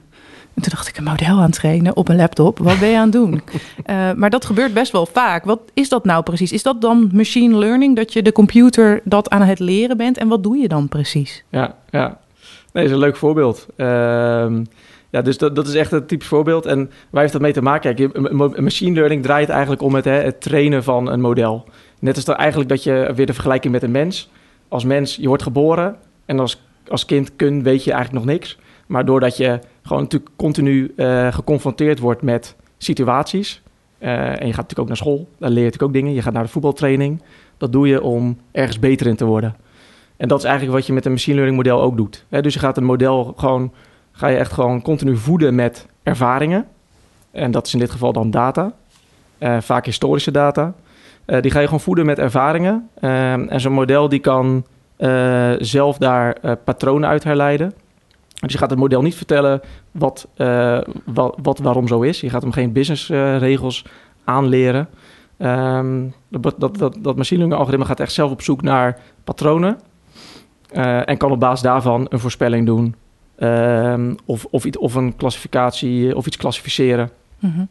En 0.53 0.61
toen 0.61 0.71
dacht 0.71 0.87
ik, 0.87 0.97
een 0.97 1.03
model 1.03 1.39
aan 1.39 1.51
trainen 1.51 1.95
op 1.95 2.09
een 2.09 2.15
laptop. 2.15 2.57
Wat 2.59 2.79
ben 2.79 2.89
je 2.89 2.97
aan 2.97 3.03
het 3.03 3.11
doen? 3.11 3.41
uh, 3.85 4.11
maar 4.19 4.29
dat 4.29 4.45
gebeurt 4.45 4.73
best 4.73 4.91
wel 4.91 5.05
vaak. 5.05 5.45
Wat 5.45 5.59
is 5.73 5.89
dat 5.89 6.05
nou 6.05 6.23
precies? 6.23 6.51
Is 6.51 6.63
dat 6.63 6.81
dan 6.81 7.09
machine 7.13 7.57
learning? 7.57 7.95
Dat 7.95 8.13
je 8.13 8.21
de 8.21 8.31
computer 8.31 9.01
dat 9.03 9.29
aan 9.29 9.41
het 9.41 9.59
leren 9.59 9.97
bent? 9.97 10.17
En 10.17 10.27
wat 10.27 10.43
doe 10.43 10.57
je 10.57 10.67
dan 10.67 10.87
precies? 10.87 11.43
Ja, 11.49 11.75
ja. 11.89 12.19
Nee, 12.73 12.83
dat 12.83 12.83
is 12.83 12.91
een 12.91 12.97
leuk 12.97 13.15
voorbeeld. 13.15 13.67
Uh, 13.77 13.85
ja, 15.09 15.21
dus 15.21 15.37
dat, 15.37 15.55
dat 15.55 15.67
is 15.67 15.75
echt 15.75 15.91
een 15.91 16.05
typisch 16.05 16.27
voorbeeld. 16.27 16.65
En 16.65 16.91
waar 17.09 17.21
heeft 17.21 17.33
dat 17.33 17.41
mee 17.41 17.53
te 17.53 17.61
maken? 17.61 17.95
Kijk, 17.95 18.59
machine 18.59 18.95
learning 18.95 19.23
draait 19.23 19.49
eigenlijk 19.49 19.81
om 19.81 19.95
het, 19.95 20.05
hè, 20.05 20.11
het 20.11 20.41
trainen 20.41 20.83
van 20.83 21.11
een 21.11 21.21
model. 21.21 21.65
Net 21.99 22.15
als 22.15 22.25
dat 22.25 22.37
eigenlijk 22.37 22.69
dat 22.69 22.83
je 22.83 23.11
weer 23.15 23.25
de 23.25 23.33
vergelijking 23.33 23.73
met 23.73 23.83
een 23.83 23.91
mens. 23.91 24.29
Als 24.67 24.83
mens, 24.83 25.15
je 25.15 25.27
wordt 25.27 25.43
geboren 25.43 25.95
en 26.25 26.39
als, 26.39 26.61
als 26.87 27.05
kind 27.05 27.35
kun, 27.35 27.63
weet 27.63 27.83
je 27.83 27.91
eigenlijk 27.91 28.25
nog 28.25 28.33
niks. 28.33 28.57
Maar 28.87 29.05
doordat 29.05 29.37
je 29.37 29.59
gewoon 29.83 30.01
natuurlijk 30.01 30.31
continu 30.35 30.93
uh, 30.95 31.33
geconfronteerd 31.33 31.99
wordt 31.99 32.21
met 32.21 32.55
situaties. 32.77 33.61
Uh, 33.99 34.09
en 34.09 34.27
je 34.29 34.35
gaat 34.35 34.45
natuurlijk 34.45 34.79
ook 34.79 34.87
naar 34.87 34.97
school, 34.97 35.27
daar 35.37 35.49
leer 35.49 35.59
je 35.59 35.65
natuurlijk 35.65 35.83
ook 35.83 35.93
dingen. 35.93 36.13
Je 36.13 36.21
gaat 36.21 36.33
naar 36.33 36.43
de 36.43 36.49
voetbaltraining. 36.49 37.21
Dat 37.57 37.71
doe 37.71 37.87
je 37.87 38.01
om 38.01 38.37
ergens 38.51 38.79
beter 38.79 39.07
in 39.07 39.15
te 39.15 39.25
worden. 39.25 39.55
En 40.17 40.27
dat 40.27 40.39
is 40.39 40.45
eigenlijk 40.45 40.75
wat 40.77 40.87
je 40.87 40.93
met 40.93 41.05
een 41.05 41.11
machine 41.11 41.35
learning 41.35 41.57
model 41.57 41.81
ook 41.81 41.97
doet. 41.97 42.25
Dus 42.29 42.53
je 42.53 42.59
gaat 42.59 42.77
een 42.77 42.83
model 42.83 43.33
gewoon, 43.37 43.73
ga 44.11 44.27
je 44.27 44.37
echt 44.37 44.51
gewoon 44.51 44.81
continu 44.81 45.17
voeden 45.17 45.55
met 45.55 45.87
ervaringen. 46.03 46.67
En 47.31 47.51
dat 47.51 47.65
is 47.67 47.73
in 47.73 47.79
dit 47.79 47.91
geval 47.91 48.13
dan 48.13 48.31
data. 48.31 48.73
Uh, 49.39 49.61
vaak 49.61 49.85
historische 49.85 50.31
data. 50.31 50.73
Die 51.25 51.51
ga 51.51 51.59
je 51.59 51.65
gewoon 51.65 51.79
voeden 51.79 52.05
met 52.05 52.19
ervaringen. 52.19 52.89
Uh, 52.99 53.31
en 53.31 53.61
zo'n 53.61 53.73
model 53.73 54.09
die 54.09 54.19
kan 54.19 54.65
zelf 55.59 55.97
daar 55.97 56.57
patronen 56.63 57.09
uit 57.09 57.23
herleiden. 57.23 57.73
Dus 58.41 58.51
je 58.51 58.57
gaat 58.57 58.69
het 58.69 58.79
model 58.79 59.01
niet 59.01 59.15
vertellen 59.15 59.61
wat, 59.91 60.27
wat, 61.05 61.37
wat 61.41 61.59
waarom 61.59 61.87
zo 61.87 62.01
is. 62.01 62.21
Je 62.21 62.29
gaat 62.29 62.41
hem 62.41 62.51
geen 62.51 62.71
businessregels 62.71 63.85
aanleren. 64.23 64.87
Um, 65.37 66.13
dat, 66.27 66.55
dat, 66.57 66.77
dat, 66.77 66.97
dat 66.99 67.15
machine 67.15 67.39
learning 67.39 67.59
algoritme 67.59 67.85
gaat 67.85 67.99
echt 67.99 68.13
zelf 68.13 68.31
op 68.31 68.41
zoek 68.41 68.61
naar 68.61 68.99
patronen. 69.23 69.79
en 71.05 71.17
kan 71.17 71.31
op 71.31 71.39
basis 71.39 71.61
daarvan 71.61 72.05
een 72.09 72.19
voorspelling 72.19 72.65
doen. 72.65 72.95
Um, 73.39 74.15
of, 74.25 74.45
of, 74.49 74.65
of 74.65 74.95
een 74.95 75.15
klassificatie 75.15 76.15
of 76.15 76.25
iets 76.25 76.37
klassificeren. 76.37 77.09
Mm. 77.39 77.67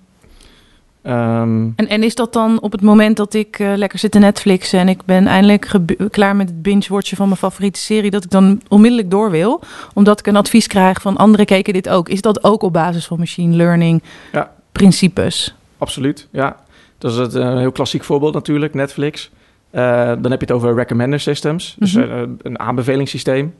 Um, 1.02 1.73
en, 1.76 1.88
en 1.88 2.02
is 2.02 2.14
dat 2.14 2.33
dan 2.33 2.61
op 2.61 2.73
het 2.73 2.83
moment 2.83 3.16
dat 3.16 3.35
ik 3.35 3.59
uh, 3.59 3.73
lekker 3.76 3.99
zit 3.99 4.11
te 4.11 4.19
Netflixen 4.19 4.78
en 4.78 4.88
ik 4.88 5.04
ben 5.04 5.26
eindelijk 5.26 5.71
klaar 6.11 6.37
met 6.37 6.49
het 6.49 6.62
binge-watchen 6.62 7.16
van 7.16 7.26
mijn 7.26 7.38
favoriete 7.38 7.80
serie, 7.80 8.11
dat 8.11 8.25
ik 8.25 8.30
dan 8.30 8.61
onmiddellijk 8.69 9.11
door 9.11 9.30
wil, 9.30 9.61
omdat 9.95 10.19
ik 10.19 10.26
een 10.26 10.37
advies 10.37 10.66
krijg 10.66 11.00
van 11.00 11.16
anderen 11.16 11.47
keken 11.47 11.73
dit 11.73 11.88
ook. 11.88 12.09
Is 12.09 12.21
dat 12.21 12.45
ook 12.45 12.62
op 12.62 12.73
basis 12.73 13.07
van 13.07 13.19
machine 13.19 13.57
learning 13.57 14.02
ja. 14.33 14.52
principes? 14.73 15.54
Absoluut, 15.78 16.28
ja. 16.30 16.57
Dat 16.99 17.11
is 17.11 17.16
het, 17.16 17.35
een 17.35 17.59
heel 17.59 17.73
klassiek 17.73 18.04
voorbeeld 18.04 18.35
natuurlijk, 18.35 18.75
Netflix. 18.75 19.30
Uh, 19.73 19.80
dan 20.07 20.30
heb 20.30 20.40
je 20.40 20.47
het 20.47 20.50
over 20.50 20.75
recommender 20.75 21.21
systems, 21.21 21.76
dus 21.78 21.95
mm 21.95 22.02
-hmm. 22.02 22.37
een 22.42 22.59
aanbevelingssysteem, 22.59 23.54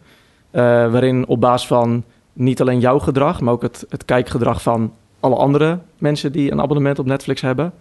waarin 0.50 1.26
op 1.26 1.40
basis 1.40 1.66
van 1.68 2.04
niet 2.32 2.61
alleen 2.61 2.80
jouw 2.80 2.99
gedrag, 2.99 3.40
maar 3.40 3.52
ook 3.52 3.62
het, 3.62 3.87
het 3.88 4.04
kijkgedrag 4.04 4.62
van 4.62 4.92
alle 5.20 5.36
andere 5.36 5.78
mensen 5.98 6.32
die 6.32 6.52
een 6.52 6.60
abonnement 6.60 6.98
op 6.98 7.06
Netflix 7.06 7.40
hebben, 7.40 7.72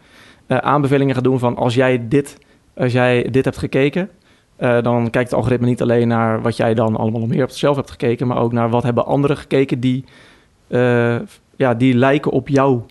uh, 0.48 0.58
aanbevelingen 0.58 1.14
gaan 1.14 1.24
doen 1.24 1.40
van 1.40 1.56
als 1.56 1.76
jij 1.76 2.08
dit, 2.08 2.38
als 2.74 2.92
jij 2.92 3.28
dit 3.32 3.46
hebt 3.46 3.58
gekeken, 3.58 4.10
uh, 4.60 4.82
dan 4.82 5.10
kijkt 5.10 5.30
het 5.30 5.40
algoritme 5.40 5.68
niet 5.68 5.82
alleen 5.82 6.08
naar 6.08 6.42
wat 6.42 6.58
jij 6.58 6.74
dan 6.74 6.96
allemaal 6.96 7.26
meer 7.26 7.44
op 7.44 7.50
zelf 7.50 7.76
hebt 7.76 7.92
gekeken, 7.92 8.28
maar 8.28 8.38
ook 8.38 8.52
naar 8.52 8.70
wat 8.70 8.84
hebben 8.84 9.06
anderen 9.06 9.38
gekeken 9.38 9.80
die, 9.80 10.04
uh, 10.68 11.16
ja, 11.56 11.74
die 11.74 11.94
lijken 11.94 12.32
op 12.32 12.48
jou. 12.48 12.82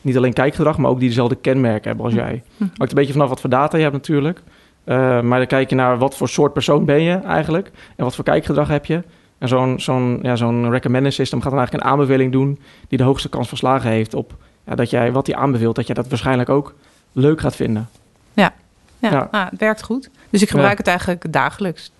Niet 0.00 0.16
alleen 0.16 0.32
kijkgedrag, 0.32 0.78
maar 0.78 0.90
ook 0.90 0.98
die 0.98 1.08
dezelfde 1.08 1.34
kenmerken 1.34 1.88
hebben 1.88 2.04
als 2.04 2.14
hm. 2.14 2.20
jij. 2.20 2.42
Hm. 2.56 2.62
Hangt 2.62 2.92
een 2.92 2.98
beetje 2.98 3.12
vanaf 3.12 3.28
wat 3.28 3.40
voor 3.40 3.50
data 3.50 3.76
je 3.76 3.82
hebt 3.82 3.94
natuurlijk. 3.94 4.42
maar 4.84 5.38
dan 5.38 5.46
kijk 5.46 5.68
je 5.70 5.74
naar 5.74 5.98
wat 5.98 6.16
voor 6.16 6.28
soort 6.28 6.52
persoon 6.52 6.84
ben 6.84 7.02
je 7.02 7.14
eigenlijk 7.14 7.70
en 7.96 8.04
wat 8.04 8.14
voor 8.14 8.24
kijkgedrag 8.24 8.68
heb 8.68 8.86
je. 8.86 9.02
En 9.38 9.48
zo'n 9.48 9.80
zo'n 9.80 10.18
ja, 10.22 10.36
zo'n 10.36 10.70
recommender 10.70 11.12
system 11.12 11.40
gaat 11.40 11.50
dan 11.50 11.58
eigenlijk 11.58 11.86
een 11.86 11.92
aanbeveling 11.92 12.32
doen 12.32 12.58
die 12.88 12.98
de 12.98 13.04
hoogste 13.04 13.28
kans 13.28 13.48
van 13.48 13.58
slagen 13.58 13.90
heeft 13.90 14.14
op 14.14 14.34
ja, 14.66 14.74
dat 14.74 14.90
jij 14.90 15.12
wat 15.12 15.26
hij 15.26 15.36
aanbeveelt, 15.36 15.76
dat 15.76 15.86
jij 15.86 15.94
dat 15.94 16.08
waarschijnlijk 16.08 16.48
ook 16.48 16.74
leuk 17.12 17.40
gaat 17.40 17.56
vinden. 17.56 17.88
Ja, 18.32 18.52
ja, 18.98 19.10
ja. 19.10 19.28
Ah, 19.30 19.50
het 19.50 19.60
werkt 19.60 19.82
goed. 19.82 20.10
Dus 20.30 20.42
ik 20.42 20.50
gebruik 20.50 20.78
het 20.78 20.86
eigenlijk 20.86 21.32
dagelijks. 21.32 21.90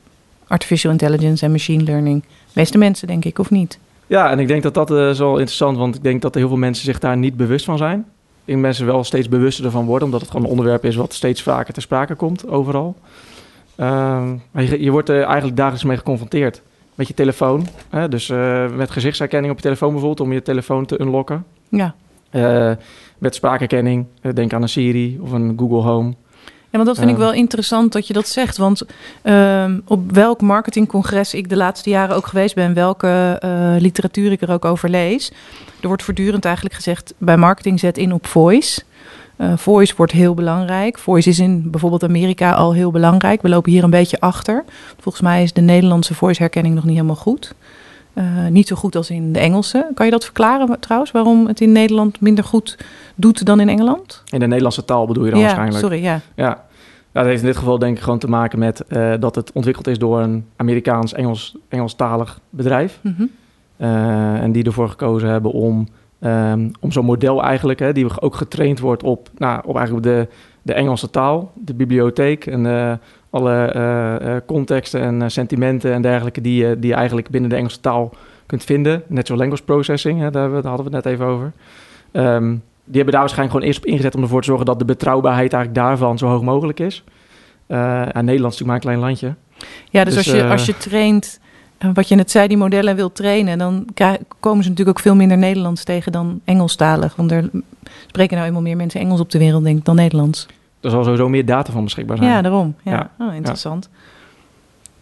Artificial 0.46 0.92
intelligence 0.92 1.44
en 1.44 1.50
machine 1.50 1.82
learning. 1.82 2.24
Meeste 2.52 2.78
mensen, 2.78 3.06
denk 3.06 3.24
ik, 3.24 3.38
of 3.38 3.50
niet? 3.50 3.78
Ja, 4.06 4.30
en 4.30 4.38
ik 4.38 4.48
denk 4.48 4.62
dat 4.62 4.74
dat 4.74 4.90
uh, 4.90 5.08
is 5.08 5.18
wel 5.18 5.36
interessant, 5.36 5.76
want 5.76 5.94
ik 5.94 6.02
denk 6.02 6.22
dat 6.22 6.34
er 6.34 6.40
heel 6.40 6.48
veel 6.48 6.56
mensen 6.56 6.84
zich 6.84 6.98
daar 6.98 7.16
niet 7.16 7.36
bewust 7.36 7.64
van 7.64 7.78
zijn. 7.78 7.98
Ik 7.98 8.52
denk 8.52 8.60
mensen 8.60 8.86
wel 8.86 9.04
steeds 9.04 9.28
bewuster 9.28 9.64
ervan 9.64 9.84
worden, 9.84 10.04
omdat 10.04 10.20
het 10.20 10.30
gewoon 10.30 10.44
een 10.44 10.50
onderwerp 10.50 10.84
is 10.84 10.96
wat 10.96 11.14
steeds 11.14 11.42
vaker 11.42 11.72
ter 11.72 11.82
sprake 11.82 12.14
komt, 12.14 12.48
overal. 12.48 12.96
Uh, 13.76 13.86
maar 14.50 14.62
je, 14.62 14.82
je 14.82 14.90
wordt 14.90 15.08
er 15.08 15.22
eigenlijk 15.22 15.56
dagelijks 15.56 15.84
mee 15.84 15.96
geconfronteerd 15.96 16.62
met 16.96 17.08
je 17.08 17.14
telefoon. 17.14 17.66
Hè? 17.88 18.08
Dus 18.08 18.28
uh, 18.28 18.70
met 18.70 18.90
gezichtsherkenning 18.90 19.52
op 19.52 19.58
je 19.58 19.64
telefoon 19.64 19.90
bijvoorbeeld, 19.90 20.20
om 20.20 20.32
je 20.32 20.42
telefoon 20.42 20.86
te 20.86 21.00
unlocken. 21.00 21.44
Ja. 21.68 21.94
Uh, 22.32 22.72
met 23.18 23.34
spraakherkenning, 23.34 24.06
uh, 24.22 24.32
denk 24.32 24.52
aan 24.52 24.62
een 24.62 24.68
Siri 24.68 25.18
of 25.20 25.32
een 25.32 25.54
Google 25.58 25.90
Home. 25.90 26.14
Ja, 26.44 26.82
want 26.82 26.86
dat 26.86 26.98
vind 26.98 27.10
ik 27.10 27.16
wel 27.16 27.32
interessant 27.32 27.92
dat 27.92 28.06
je 28.06 28.12
dat 28.12 28.28
zegt. 28.28 28.56
Want 28.56 28.82
ehm, 29.22 29.80
op 29.84 30.12
welk 30.12 30.40
marketingcongres 30.40 31.34
ik 31.34 31.48
de 31.48 31.56
laatste 31.56 31.90
jaren 31.90 32.16
ook 32.16 32.26
geweest 32.26 32.54
ben, 32.54 32.74
welke 32.74 33.38
literatuur 33.78 34.32
ik 34.32 34.40
er 34.40 34.50
ook 34.50 34.64
over 34.64 34.88
lees, 34.90 35.32
er 35.80 35.88
wordt 35.88 36.02
voortdurend 36.02 36.44
eigenlijk 36.44 36.74
gezegd: 36.74 37.14
bij 37.18 37.36
marketing 37.36 37.80
zet 37.80 37.98
in 37.98 38.12
op 38.12 38.26
voice. 38.26 38.82
Uh, 39.38 39.56
voice 39.56 39.94
wordt 39.96 40.12
heel 40.12 40.34
belangrijk. 40.34 40.98
Voice 40.98 41.28
is 41.28 41.38
in 41.38 41.70
bijvoorbeeld 41.70 42.04
Amerika 42.04 42.52
al 42.52 42.74
heel 42.74 42.90
belangrijk. 42.90 43.42
We 43.42 43.48
lopen 43.48 43.72
hier 43.72 43.84
een 43.84 43.90
beetje 43.90 44.20
achter. 44.20 44.64
Volgens 44.98 45.24
mij 45.24 45.42
is 45.42 45.52
de 45.52 45.60
Nederlandse 45.60 46.14
voice-herkenning 46.14 46.74
nog 46.74 46.84
niet 46.84 46.94
helemaal 46.94 47.16
goed. 47.16 47.54
Uh, 48.14 48.24
niet 48.48 48.68
zo 48.68 48.76
goed 48.76 48.96
als 48.96 49.10
in 49.10 49.32
de 49.32 49.38
Engelse. 49.38 49.90
Kan 49.94 50.06
je 50.06 50.12
dat 50.12 50.24
verklaren 50.24 50.80
trouwens, 50.80 51.10
waarom 51.10 51.46
het 51.46 51.60
in 51.60 51.72
Nederland 51.72 52.20
minder 52.20 52.44
goed 52.44 52.78
doet 53.14 53.46
dan 53.46 53.60
in 53.60 53.68
Engeland? 53.68 54.22
In 54.30 54.40
de 54.40 54.46
Nederlandse 54.46 54.84
taal 54.84 55.06
bedoel 55.06 55.24
je 55.24 55.30
dan 55.30 55.40
ja, 55.40 55.44
waarschijnlijk? 55.46 55.80
Sorry, 55.80 56.02
ja. 56.02 56.20
ja. 56.34 56.64
Ja, 57.12 57.22
dat 57.22 57.30
heeft 57.30 57.40
in 57.40 57.46
dit 57.46 57.56
geval 57.56 57.78
denk 57.78 57.96
ik 57.96 58.02
gewoon 58.02 58.18
te 58.18 58.28
maken 58.28 58.58
met 58.58 58.84
uh, 58.88 59.14
dat 59.20 59.34
het 59.34 59.52
ontwikkeld 59.52 59.86
is 59.86 59.98
door 59.98 60.20
een 60.20 60.46
Amerikaans-Engels 60.56 61.56
Engelstalig 61.68 62.40
bedrijf. 62.50 62.98
Mm 63.02 63.14
-hmm. 63.16 63.30
en 64.40 64.52
die 64.52 64.64
ervoor 64.64 64.88
gekozen 64.88 65.28
hebben 65.28 65.52
om 65.52 65.88
Um, 66.20 66.70
om 66.80 66.92
zo'n 66.92 67.04
model 67.04 67.42
eigenlijk, 67.42 67.78
hè, 67.78 67.92
die 67.92 68.20
ook 68.20 68.34
getraind 68.34 68.80
wordt 68.80 69.02
op, 69.02 69.28
nou, 69.36 69.60
op 69.64 69.76
eigenlijk 69.76 70.06
de, 70.06 70.28
de 70.62 70.74
Engelse 70.74 71.10
taal, 71.10 71.52
de 71.54 71.74
bibliotheek 71.74 72.46
en 72.46 72.64
uh, 72.64 72.92
alle 73.30 73.72
uh, 73.76 74.36
contexten 74.46 75.00
en 75.00 75.30
sentimenten 75.30 75.92
en 75.92 76.02
dergelijke 76.02 76.40
die, 76.40 76.78
die 76.78 76.90
je 76.90 76.96
eigenlijk 76.96 77.28
binnen 77.28 77.50
de 77.50 77.56
Engelse 77.56 77.80
taal 77.80 78.12
kunt 78.46 78.64
vinden. 78.64 79.02
Natural 79.06 79.38
language 79.38 79.64
processing, 79.64 80.20
hè, 80.20 80.30
daar, 80.30 80.50
hadden 80.50 80.76
we 80.76 80.82
het 80.82 81.04
net 81.04 81.06
even 81.06 81.26
over. 81.26 81.52
Um, 82.12 82.62
die 82.84 82.96
hebben 82.96 83.12
daar 83.12 83.20
waarschijnlijk 83.20 83.50
gewoon 83.50 83.66
eerst 83.66 83.78
op 83.78 83.86
ingezet 83.86 84.14
om 84.14 84.22
ervoor 84.22 84.40
te 84.40 84.46
zorgen 84.46 84.66
dat 84.66 84.78
de 84.78 84.84
betrouwbaarheid 84.84 85.52
eigenlijk 85.52 85.84
daarvan 85.84 86.18
zo 86.18 86.26
hoog 86.26 86.42
mogelijk 86.42 86.80
is. 86.80 87.04
en 87.66 88.24
Nederland 88.24 88.52
is 88.52 88.60
natuurlijk 88.60 88.66
maar 88.66 88.74
een 88.74 88.80
klein 88.80 88.98
landje. 88.98 89.34
Ja, 89.90 90.04
dus, 90.04 90.14
dus 90.14 90.26
als, 90.26 90.36
je, 90.36 90.44
als 90.44 90.66
je 90.66 90.76
traint 90.76 91.40
wat 91.94 92.08
je 92.08 92.14
net 92.14 92.30
zei, 92.30 92.48
die 92.48 92.56
modellen 92.56 92.96
wil 92.96 93.12
trainen, 93.12 93.58
dan 93.58 93.86
komen 94.40 94.62
ze 94.64 94.68
natuurlijk 94.70 94.98
ook 94.98 95.04
veel 95.04 95.14
minder 95.14 95.38
Nederlands 95.38 95.84
tegen 95.84 96.12
dan 96.12 96.40
Engelstalig. 96.44 97.16
Want 97.16 97.30
er 97.30 97.50
spreken 98.06 98.36
nou 98.36 98.48
eenmaal 98.48 98.62
meer 98.62 98.76
mensen 98.76 99.00
Engels 99.00 99.20
op 99.20 99.30
de 99.30 99.38
wereld, 99.38 99.64
denk 99.64 99.78
ik, 99.78 99.84
dan 99.84 99.96
Nederlands. 99.96 100.46
Er 100.80 100.90
zal 100.90 101.02
sowieso 101.02 101.28
meer 101.28 101.44
data 101.44 101.72
van 101.72 101.84
beschikbaar 101.84 102.16
zijn. 102.16 102.30
Ja, 102.30 102.42
daarom. 102.42 102.74
Ja, 102.82 103.10
Oh, 103.18 103.34
interessant. 103.34 103.88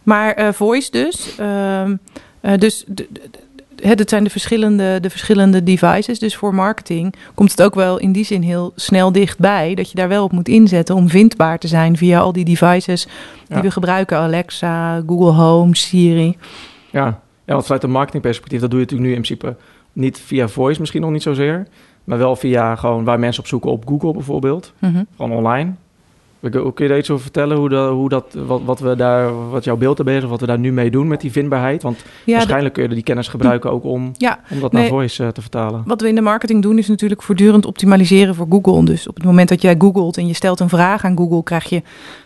Maar 0.02 0.40
uh, 0.40 0.52
voice 0.52 0.90
dus. 0.90 1.38
Uh, 1.40 1.84
uh, 1.86 1.94
dus 2.58 2.84
het 3.82 4.08
zijn 4.08 4.24
de 4.24 4.30
verschillende, 4.30 5.00
de 5.00 5.10
verschillende 5.10 5.62
devices. 5.62 6.18
Dus 6.18 6.36
voor 6.36 6.54
marketing 6.54 7.14
komt 7.34 7.50
het 7.50 7.62
ook 7.62 7.74
wel 7.74 7.98
in 7.98 8.12
die 8.12 8.24
zin 8.24 8.42
heel 8.42 8.72
snel 8.76 9.12
dichtbij. 9.12 9.74
Dat 9.74 9.90
je 9.90 9.96
daar 9.96 10.08
wel 10.08 10.24
op 10.24 10.32
moet 10.32 10.48
inzetten 10.48 10.94
om 10.94 11.08
vindbaar 11.08 11.58
te 11.58 11.68
zijn 11.68 11.96
via 11.96 12.20
al 12.20 12.32
die 12.32 12.44
devices 12.44 13.06
die 13.48 13.62
we 13.62 13.70
gebruiken. 13.70 14.18
Alexa, 14.18 15.02
Google 15.06 15.32
Home, 15.32 15.76
Siri. 15.76 16.36
Ja. 16.90 17.04
ja, 17.44 17.52
want 17.52 17.62
vanuit 17.62 17.82
een 17.82 17.90
marketingperspectief, 17.90 18.60
dat 18.60 18.70
doe 18.70 18.78
je 18.78 18.84
natuurlijk 18.84 19.10
nu 19.10 19.16
in 19.16 19.22
principe 19.22 19.56
niet 19.92 20.20
via 20.20 20.48
voice 20.48 20.80
misschien 20.80 21.00
nog 21.00 21.10
niet 21.10 21.22
zozeer. 21.22 21.66
Maar 22.04 22.18
wel 22.18 22.36
via 22.36 22.76
gewoon 22.76 23.04
waar 23.04 23.18
mensen 23.18 23.42
op 23.42 23.48
zoeken 23.48 23.70
op 23.70 23.88
Google 23.88 24.12
bijvoorbeeld. 24.12 24.72
Mm 24.78 25.06
Gewoon 25.16 25.32
online. 25.32 25.74
Kun 26.50 26.72
je 26.76 26.88
daar 26.88 26.98
iets 26.98 27.10
over 27.10 27.22
vertellen? 27.22 27.56
Hoe 27.56 27.68
dat, 27.68 27.90
hoe 27.90 28.08
dat, 28.08 28.24
wat, 28.46 28.60
wat, 28.64 28.80
we 28.80 28.96
daar, 28.96 29.50
wat 29.50 29.64
jouw 29.64 29.76
beeld 29.76 29.98
erbij 29.98 30.16
is, 30.16 30.24
of 30.24 30.30
wat 30.30 30.40
we 30.40 30.46
daar 30.46 30.58
nu 30.58 30.72
mee 30.72 30.90
doen 30.90 31.08
met 31.08 31.20
die 31.20 31.32
vindbaarheid? 31.32 31.82
Want 31.82 32.04
waarschijnlijk 32.26 32.74
kun 32.74 32.82
je 32.82 32.88
die 32.88 33.02
kennis 33.02 33.28
gebruiken 33.28 33.70
ook 33.70 33.84
om, 33.84 34.12
ja, 34.16 34.40
om 34.50 34.60
dat 34.60 34.72
naar 34.72 34.86
voice 34.86 35.22
uh, 35.22 35.28
te 35.28 35.40
vertalen. 35.40 35.82
Wat 35.86 36.00
we 36.00 36.08
in 36.08 36.14
de 36.14 36.20
marketing 36.20 36.62
doen 36.62 36.78
is 36.78 36.88
natuurlijk 36.88 37.22
voortdurend 37.22 37.66
optimaliseren 37.66 38.34
voor 38.34 38.46
Google. 38.50 38.84
Dus 38.84 39.08
op 39.08 39.14
het 39.14 39.24
moment 39.24 39.48
dat 39.48 39.62
jij 39.62 39.74
googelt 39.78 40.16
en 40.16 40.26
je 40.26 40.34
stelt 40.34 40.60
een 40.60 40.68
vraag 40.68 41.04
aan 41.04 41.16
Google, 41.16 41.42
krijg 41.42 41.64
je 41.64 41.82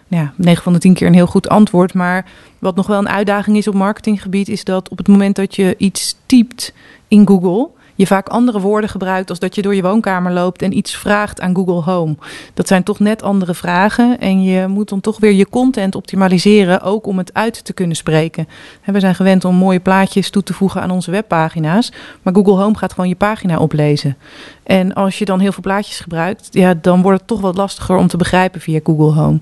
ja, 0.09 0.33
9 0.37 0.63
van 0.63 0.73
de 0.73 0.79
10 0.79 0.95
keer 0.95 1.07
een 1.07 1.15
heel 1.15 1.27
goed 1.27 1.49
antwoord. 1.49 1.95
Maar 1.95 2.27
wat 2.59 2.77
nog 2.77 2.87
wel 2.87 2.99
een 2.99 3.09
uitdaging 3.09 3.57
is 3.57 3.69
op 3.69 3.75
marketinggebied, 3.75 4.49
is 4.49 4.65
dat 4.65 4.89
op 4.89 4.99
het 4.99 5.09
moment 5.09 5.37
dat 5.37 5.57
je 5.57 5.75
iets 5.79 6.17
typt 6.27 6.75
in 7.09 7.27
Google 7.27 7.69
je 7.99 8.07
vaak 8.07 8.29
andere 8.29 8.61
woorden 8.61 8.91
gebruikt 8.91 9.31
als 9.31 9.39
dat 9.39 9.55
je 9.55 9.63
door 9.63 9.75
je 9.75 9.83
woonkamer 9.83 10.33
loopt 10.33 10.63
en 10.63 10.77
iets 10.77 10.97
vraagt 10.97 11.41
aan 11.41 11.55
Google 11.55 11.93
Home. 11.93 12.17
Dat 12.55 12.69
zijn 12.69 12.83
toch 12.83 12.99
net 12.99 13.23
andere 13.23 13.55
vragen 13.55 14.21
en 14.21 14.43
je 14.43 14.67
moet 14.67 14.89
dan 14.89 15.01
toch 15.01 15.19
weer 15.19 15.33
je 15.33 15.49
content 15.49 15.95
optimaliseren, 15.95 16.81
ook 16.81 17.07
om 17.07 17.19
het 17.19 17.35
uit 17.35 17.65
te 17.65 17.73
kunnen 17.73 17.97
spreken. 17.97 18.49
we 18.85 19.01
zijn 19.01 19.15
gewend 19.15 19.45
om 19.45 19.55
mooie 19.55 19.81
plaatjes 19.81 20.31
toe 20.31 20.43
te 20.43 20.55
voegen 20.55 20.83
aan 20.83 20.91
onze 20.91 21.11
webpagina's, 21.11 21.93
maar 22.23 22.35
Google 22.35 22.53
Home 22.53 22.77
gaat 22.77 22.93
gewoon 22.93 23.09
je 23.09 23.17
pagina 23.17 23.59
oplezen. 23.59 24.17
En 24.63 24.95
als 24.95 25.19
je 25.19 25.25
dan 25.25 25.41
heel 25.41 25.53
veel 25.53 25.63
plaatjes 25.63 26.01
gebruikt, 26.01 26.49
ja, 26.51 26.75
dan 26.75 27.03
wordt 27.03 27.19
het 27.19 27.29
toch 27.29 27.41
wat 27.41 27.57
lastiger 27.57 27.97
om 27.97 28.07
te 28.07 28.17
begrijpen 28.17 28.61
via 28.61 28.81
Google 28.83 29.21
Home, 29.23 29.41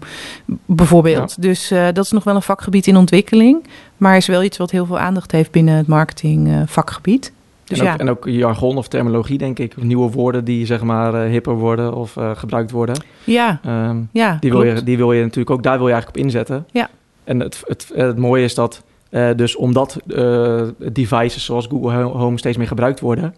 bijvoorbeeld. 0.67 1.43
Dus 1.43 1.73
uh, 1.73 1.87
dat 1.93 2.05
is 2.05 2.11
nog 2.11 2.25
wel 2.25 2.35
een 2.35 2.43
vakgebied 2.43 2.87
in 2.87 2.97
ontwikkeling, 2.97 3.67
maar 3.97 4.17
is 4.17 4.27
wel 4.27 4.43
iets 4.43 4.57
wat 4.57 4.71
heel 4.71 4.87
veel 4.87 4.99
aandacht 4.99 5.33
heeft 5.33 5.51
binnen 5.51 5.75
het 5.75 5.87
marketing 5.87 6.49
uh, 6.49 6.63
vakgebied. 6.67 7.33
Dus 7.67 7.79
en, 7.79 7.93
ook, 7.93 7.99
en, 7.99 8.11
ook, 8.11 8.25
jargon 8.29 8.77
of 8.77 8.89
terminologie, 8.89 9.39
denk 9.39 9.59
ik. 9.59 9.77
Nieuwe 9.77 10.11
woorden 10.11 10.45
die 10.45 10.67
zeg 10.67 10.83
maar 10.83 11.15
uh, 11.15 11.31
hipper 11.31 11.55
worden 11.55 11.95
of 11.95 12.17
uh, 12.17 12.31
gebruikt 12.35 12.71
worden. 12.71 12.97
Ja, 13.25 13.61
um, 13.67 14.09
ja 14.13 14.37
die, 14.41 14.51
wil 14.51 14.63
je, 14.63 14.83
die 14.83 14.97
wil 14.97 15.13
je 15.13 15.23
natuurlijk 15.23 15.51
ook, 15.51 15.63
daar 15.63 15.79
wil 15.79 15.87
je 15.87 15.93
eigenlijk 15.93 16.19
op 16.19 16.25
inzetten. 16.25 16.67
Ja. 16.73 16.91
En 17.25 17.41
het, 17.41 17.63
het, 17.67 17.91
het 17.95 18.19
mooie 18.19 18.45
is 18.45 18.55
dat 18.55 18.85
Uh, 19.11 19.29
dus 19.37 19.57
omdat 19.57 19.99
devices 20.93 21.45
zoals 21.45 21.67
Google 21.67 22.03
Home 22.03 22.39
steeds 22.39 22.57
meer 22.57 22.67
gebruikt 22.67 23.01
worden, 23.01 23.35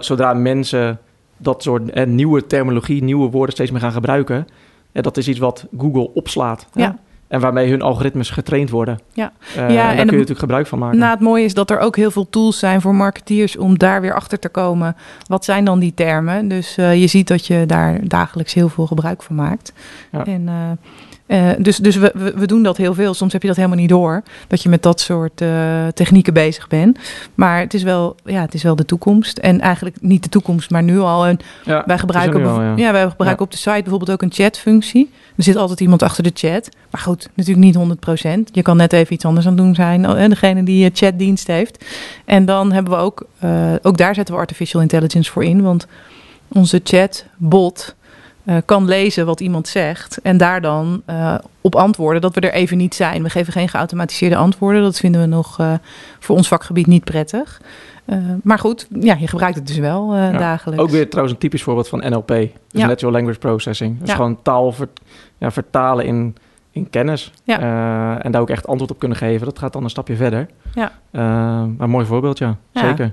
zodra 0.00 0.34
mensen 0.34 0.98
dat 1.36 1.62
soort 1.62 2.06
nieuwe 2.06 2.46
terminologie, 2.46 3.02
nieuwe 3.02 3.30
woorden 3.30 3.54
steeds 3.54 3.70
meer 3.70 3.80
gaan 3.80 3.92
gebruiken, 3.92 4.46
dat 4.92 5.16
is 5.16 5.28
iets 5.28 5.38
wat 5.38 5.66
Google 5.78 6.10
opslaat. 6.14 6.66
Ja. 6.72 6.98
En 7.30 7.40
waarmee 7.40 7.70
hun 7.70 7.82
algoritmes 7.82 8.30
getraind 8.30 8.70
worden. 8.70 9.00
Ja, 9.12 9.32
ja 9.54 9.66
en 9.66 9.76
daar 9.76 9.94
kun 9.94 9.96
je 9.96 10.04
natuurlijk 10.04 10.38
gebruik 10.38 10.66
van 10.66 10.78
maken. 10.78 10.98
Nou, 10.98 11.10
het 11.10 11.20
mooie 11.20 11.44
is 11.44 11.54
dat 11.54 11.70
er 11.70 11.78
ook 11.78 11.96
heel 11.96 12.10
veel 12.10 12.28
tools 12.30 12.58
zijn 12.58 12.80
voor 12.80 12.94
marketeers 12.94 13.56
om 13.56 13.78
daar 13.78 14.00
weer 14.00 14.14
achter 14.14 14.38
te 14.38 14.48
komen. 14.48 14.96
Wat 15.26 15.44
zijn 15.44 15.64
dan 15.64 15.78
die 15.78 15.94
termen? 15.94 16.48
Dus 16.48 16.74
je 16.74 17.06
ziet 17.06 17.28
dat 17.28 17.46
je 17.46 17.64
daar 17.66 17.98
dagelijks 18.02 18.54
heel 18.54 18.68
veel 18.68 18.86
gebruik 18.86 19.22
van 19.22 19.36
maakt. 19.36 19.72
Ja. 20.12 20.24
En 20.24 20.48
uh, 21.30 21.50
dus 21.58 21.76
dus 21.76 21.96
we, 21.96 22.12
we, 22.14 22.32
we, 22.36 22.46
doen 22.46 22.62
dat 22.62 22.76
heel 22.76 22.94
veel. 22.94 23.14
Soms 23.14 23.32
heb 23.32 23.42
je 23.42 23.48
dat 23.48 23.56
helemaal 23.56 23.78
niet 23.78 23.88
door. 23.88 24.22
Dat 24.46 24.62
je 24.62 24.68
met 24.68 24.82
dat 24.82 25.00
soort 25.00 25.42
technieken 25.94 26.32
bezig 26.32 26.68
bent. 26.68 26.98
Maar 27.34 27.60
het 27.60 27.74
is, 27.74 27.82
wel, 27.82 28.16
ja, 28.24 28.40
het 28.40 28.54
is 28.54 28.62
wel 28.62 28.76
de 28.76 28.84
toekomst. 28.84 29.38
En 29.38 29.60
eigenlijk 29.60 29.96
niet 30.00 30.22
de 30.22 30.28
toekomst, 30.28 30.70
maar 30.70 30.82
nu 30.82 30.98
al. 30.98 31.26
En 31.26 31.38
ja, 31.64 31.82
wij 31.86 31.98
gebruiken, 31.98 32.46
al, 32.46 32.62
ja. 32.62 32.72
ja. 32.76 32.92
wij 32.92 33.08
gebruiken 33.08 33.44
op 33.44 33.50
de 33.50 33.56
site 33.56 33.80
bijvoorbeeld 33.80 34.10
ook 34.10 34.22
een 34.22 34.32
chatfunctie. 34.32 35.10
Er 35.36 35.42
zit 35.42 35.56
altijd 35.56 35.80
iemand 35.80 36.02
achter 36.02 36.22
de 36.22 36.30
chat. 36.34 36.68
Maar 36.90 37.00
goed, 37.00 37.19
natuurlijk 37.34 37.66
niet 37.66 37.98
100%. 38.48 38.52
Je 38.52 38.62
kan 38.62 38.76
net 38.76 38.92
even 38.92 39.12
iets 39.14 39.24
anders 39.24 39.46
aan 39.46 39.52
het 39.52 39.62
doen 39.62 39.74
zijn. 39.74 40.04
Hè, 40.04 40.28
degene 40.28 40.62
die 40.62 40.82
je 40.82 40.90
chatdienst 40.94 41.46
heeft. 41.46 41.84
En 42.24 42.44
dan 42.44 42.72
hebben 42.72 42.92
we 42.92 42.98
ook, 42.98 43.26
uh, 43.44 43.72
ook 43.82 43.96
daar 43.96 44.14
zetten 44.14 44.34
we 44.34 44.40
artificial 44.40 44.82
intelligence 44.82 45.30
voor 45.30 45.44
in. 45.44 45.62
Want 45.62 45.86
onze 46.48 46.80
chatbot 46.84 47.94
uh, 48.44 48.56
kan 48.64 48.84
lezen 48.84 49.26
wat 49.26 49.40
iemand 49.40 49.68
zegt 49.68 50.18
en 50.22 50.36
daar 50.36 50.60
dan 50.60 51.02
uh, 51.10 51.34
op 51.60 51.74
antwoorden 51.74 52.20
dat 52.22 52.34
we 52.34 52.40
er 52.40 52.52
even 52.52 52.76
niet 52.76 52.94
zijn. 52.94 53.22
We 53.22 53.30
geven 53.30 53.52
geen 53.52 53.68
geautomatiseerde 53.68 54.36
antwoorden. 54.36 54.82
Dat 54.82 54.98
vinden 54.98 55.20
we 55.20 55.26
nog 55.26 55.58
voor 56.18 56.36
ons 56.36 56.48
vakgebied 56.48 56.86
niet 56.86 57.04
prettig. 57.04 57.60
maar 58.42 58.58
goed, 58.58 58.86
ja, 59.00 59.16
je 59.20 59.26
gebruikt 59.28 59.56
het 59.56 59.66
dus 59.66 59.78
wel 59.78 60.16
ja, 60.16 60.30
dagelijks. 60.32 60.82
Ook 60.82 60.90
weer 60.90 61.08
trouwens 61.08 61.34
een 61.34 61.40
typisch 61.40 61.62
voorbeeld 61.62 61.88
van 61.88 61.98
NLP. 62.10 62.26
Dus 62.28 62.48
Ja. 62.68 62.86
Natural 62.86 63.12
Language 63.14 63.38
Processing. 63.38 63.98
Dus 63.98 64.08
Ja. 64.08 64.14
gewoon 64.14 64.42
taal 64.42 64.72
ver- 64.72 64.88
vertalen 65.40 66.04
in, 66.04 66.36
in 66.70 66.90
kennis. 66.90 67.32
Ja. 67.44 67.60
Eh, 67.60 68.24
en 68.24 68.32
daar 68.32 68.40
ook 68.40 68.50
echt 68.50 68.66
antwoord 68.66 68.90
op 68.90 68.98
kunnen 68.98 69.18
geven. 69.18 69.46
Dat 69.46 69.58
gaat 69.58 69.72
dan 69.72 69.84
een 69.84 69.90
stapje 69.90 70.16
verder. 70.16 70.46
Ja. 70.74 70.92
Eh, 71.10 71.20
maar 71.62 71.74
een 71.78 71.90
mooi 71.90 72.06
voorbeeld, 72.06 72.38
ja. 72.38 72.56
Ja. 72.70 72.80
Zeker. 72.88 73.12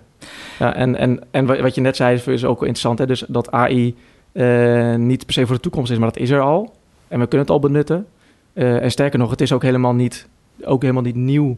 Ja, 0.60 0.74
en, 0.74 0.96
en, 0.96 1.20
en 1.32 1.46
wa- 1.46 1.62
wat 1.62 1.76
je 1.76 1.82
net 1.82 1.96
zei 1.96 2.22
is 2.26 2.46
ook 2.46 2.60
interessant. 2.60 3.00
Hè? 3.00 3.06
Dus 3.06 3.24
dat 3.28 3.52
AI 3.52 3.96
eh, 4.32 4.96
niet 4.96 5.26
per 5.26 5.34
se 5.34 5.46
voor 5.46 5.56
de 5.56 5.62
toekomst 5.62 5.92
is, 5.92 5.98
maar 5.98 6.08
dat 6.12 6.18
is 6.22 6.30
er 6.30 6.42
al. 6.42 6.74
En 7.08 7.20
we 7.20 7.28
kunnen 7.28 7.48
het 7.48 7.50
al 7.56 7.60
benutten. 7.60 8.06
Eh, 8.54 8.82
en 8.84 8.92
sterker 8.92 9.20
nog, 9.20 9.30
het 9.30 9.42
is 9.42 9.52
ook 9.52 9.62
helemaal 9.62 9.94
niet, 9.94 10.28
ook 10.64 10.82
helemaal 10.82 11.04
niet 11.04 11.16
nieuw 11.16 11.54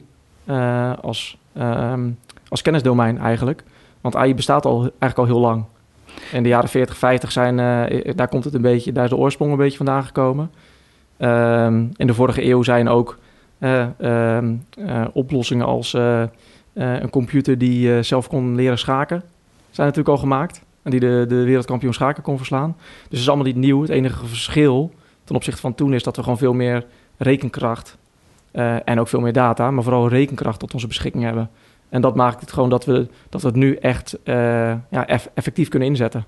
eh, 0.46 0.94
als, 1.02 1.38
ehm, 1.54 2.10
als 2.50 2.62
kennisdomein 2.62 3.18
eigenlijk. 3.18 3.64
Want 4.02 4.16
AI 4.16 4.36
bestaat 4.36 4.66
al, 4.66 4.80
eigenlijk 4.82 5.18
al 5.18 5.26
heel 5.26 5.40
lang. 5.40 5.64
In 6.32 6.44
de 6.44 6.50
jaren 6.50 6.70
40, 6.70 6.98
50 6.98 7.32
zijn, 7.32 7.60
eh, 7.60 8.14
daar 8.16 8.28
komt 8.28 8.44
het 8.44 8.54
een 8.54 8.62
beetje, 8.62 8.92
daar 8.92 9.04
is 9.04 9.10
de 9.10 9.16
oorsprong 9.18 9.52
een 9.52 9.58
beetje 9.58 9.78
vandaan 9.78 10.04
gekomen. 10.04 10.52
Ehm, 11.20 11.86
in 11.96 12.08
de 12.08 12.14
vorige 12.14 12.46
eeuw 12.46 12.64
zijn 12.64 12.90
ook 12.90 13.18
eh, 13.58 13.86
ehm, 14.00 14.56
eh, 14.86 15.06
oplossingen 15.14 15.66
als 15.66 15.94
eh, 15.94 16.24
een 16.74 17.10
computer 17.10 17.58
die 17.58 18.04
zelf 18.04 18.28
kon 18.28 18.56
leren 18.56 18.78
schaken, 18.78 19.24
zijn 19.70 19.88
natuurlijk 19.88 20.16
al 20.16 20.22
gemaakt. 20.22 20.62
En 20.82 20.92
die 20.92 21.00
de, 21.00 21.26
de 21.28 21.44
wereldkampioen 21.44 21.94
schaken 21.94 22.24
kon 22.24 22.38
verslaan. 22.38 22.76
Dus 22.78 23.10
het 23.10 23.20
is 23.20 23.28
allemaal 23.28 23.46
niet 23.46 23.56
nieuw. 23.56 23.82
Het 23.82 23.90
enige 23.90 24.26
verschil 24.26 24.94
ten 25.24 25.36
opzichte 25.36 25.62
van 25.62 25.76
toen 25.76 25.94
is 25.94 26.04
dat 26.04 26.16
we 26.16 26.24
gewoon 26.24 26.38
veel 26.38 26.54
meer 26.54 26.86
rekenkracht 27.18 27.98
en 28.86 29.00
ook 29.00 29.08
veel 29.08 29.20
meer 29.20 29.34
data, 29.34 29.72
maar 29.72 29.84
vooral 29.84 30.08
rekenkracht 30.08 30.60
tot 30.60 30.74
onze 30.74 30.88
beschikking 30.88 31.24
hebben. 31.24 31.50
En 31.90 32.02
dat 32.02 32.16
maakt 32.16 32.42
het 32.42 32.52
gewoon 32.52 32.70
dat 32.70 32.86
we, 32.86 33.08
dat 33.30 33.42
we 33.42 33.48
het 33.48 33.56
nu 33.56 33.76
echt 33.76 34.18
ja, 34.90 35.08
eff- 35.08 35.30
effectief 35.34 35.68
kunnen 35.68 35.88
inzetten. 35.88 36.26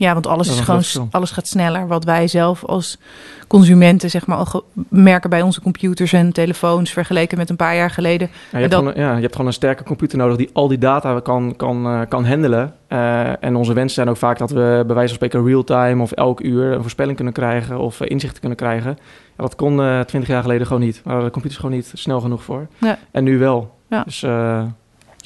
Ja, 0.00 0.12
want 0.12 0.26
alles, 0.26 0.48
is 0.48 0.60
gewoon, 0.60 1.08
alles 1.10 1.30
gaat 1.30 1.46
sneller. 1.46 1.86
Wat 1.86 2.04
wij 2.04 2.28
zelf 2.28 2.64
als 2.64 2.98
consumenten 3.46 4.10
zeg 4.10 4.26
maar, 4.26 4.36
al 4.36 4.64
merken 4.88 5.30
bij 5.30 5.42
onze 5.42 5.60
computers 5.60 6.12
en 6.12 6.32
telefoons 6.32 6.90
vergeleken 6.90 7.38
met 7.38 7.50
een 7.50 7.56
paar 7.56 7.76
jaar 7.76 7.90
geleden. 7.90 8.28
Ja, 8.32 8.36
je, 8.50 8.56
hebt 8.58 8.70
dat- 8.70 8.80
gewoon, 8.84 9.02
ja, 9.02 9.14
je 9.14 9.20
hebt 9.20 9.32
gewoon 9.32 9.46
een 9.46 9.52
sterke 9.52 9.84
computer 9.84 10.18
nodig 10.18 10.36
die 10.36 10.50
al 10.52 10.68
die 10.68 10.78
data 10.78 11.20
kan, 11.20 11.56
kan, 11.56 11.86
eh, 11.86 12.00
kan 12.08 12.24
handelen. 12.26 12.74
Eh, 12.88 13.44
en 13.44 13.56
onze 13.56 13.72
wensen 13.72 13.94
zijn 13.94 14.08
ook 14.08 14.16
vaak 14.16 14.38
dat 14.38 14.50
we 14.50 14.82
bij 14.86 14.94
wijze 14.94 15.14
van 15.14 15.26
spreken 15.26 15.44
real-time 15.46 16.02
of 16.02 16.12
elk 16.12 16.40
uur 16.40 16.72
een 16.72 16.80
voorspelling 16.82 17.16
kunnen 17.16 17.34
krijgen 17.34 17.78
of 17.78 18.00
eh, 18.00 18.10
inzichten 18.10 18.40
kunnen 18.40 18.58
krijgen. 18.58 18.98
Ja, 19.36 19.42
dat 19.44 19.54
kon 19.56 19.76
twintig 20.06 20.28
jaar 20.28 20.42
geleden 20.42 20.66
gewoon 20.66 20.82
niet. 20.82 21.00
Waren 21.04 21.24
de 21.24 21.30
computers 21.30 21.60
gewoon 21.60 21.76
niet 21.76 21.92
snel 21.94 22.20
genoeg 22.20 22.42
voor. 22.42 22.66
Ja. 22.78 22.98
En 23.10 23.24
nu 23.24 23.38
wel. 23.38 23.74
Dus 24.04 24.16
is 24.16 24.22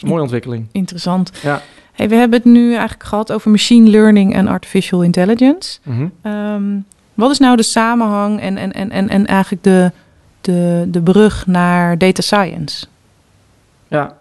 een 0.02 0.08
mooie 0.08 0.22
ontwikkeling. 0.22 0.68
Interessant. 0.72 1.30
Ja. 1.42 1.60
Hey, 1.94 2.09
we 2.09 2.14
hebben 2.14 2.38
het 2.38 2.48
nu 2.48 2.70
eigenlijk 2.70 3.02
gehad 3.02 3.33
over 3.33 3.50
machine 3.50 3.90
learning 3.90 4.35
en 4.35 4.48
artificial 4.48 5.02
intelligence. 5.02 5.78
Mhm. 5.83 6.09
Ehm, 6.22 6.78
wat 7.14 7.30
is 7.30 7.38
nou 7.38 7.57
de 7.57 7.62
samenhang 7.62 8.40
en, 8.40 8.57
en, 8.57 8.72
en, 8.72 8.90
en, 8.90 9.09
en 9.09 9.26
eigenlijk 9.26 9.62
de, 9.62 9.92
de, 10.40 10.85
de 10.88 11.02
brug 11.02 11.46
naar 11.46 11.98
data 11.98 12.22
science? 12.22 12.87
Ja, 13.88 14.16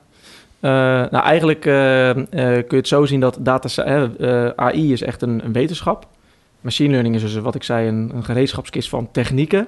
Eh, 0.64 0.70
nou 1.12 1.24
eigenlijk 1.24 1.66
eh, 1.66 2.10
eh, 2.10 2.26
kun 2.32 2.66
je 2.70 2.76
het 2.76 2.88
zo 2.88 3.06
zien 3.06 3.20
dat 3.20 3.38
data, 3.40 3.86
AI 4.56 4.92
is 4.94 5.02
echt 5.02 5.22
een, 5.22 5.46
een 5.46 5.54
wetenschap. 5.54 6.08
Machine 6.62 6.90
learning 6.92 7.16
is 7.16 7.22
dus 7.22 7.36
wat 7.36 7.56
ik 7.56 7.64
zei 7.64 7.88
een, 7.88 8.12
een 8.14 8.24
gereedschapskist 8.24 8.90
van 8.90 9.12
technieken 9.12 9.68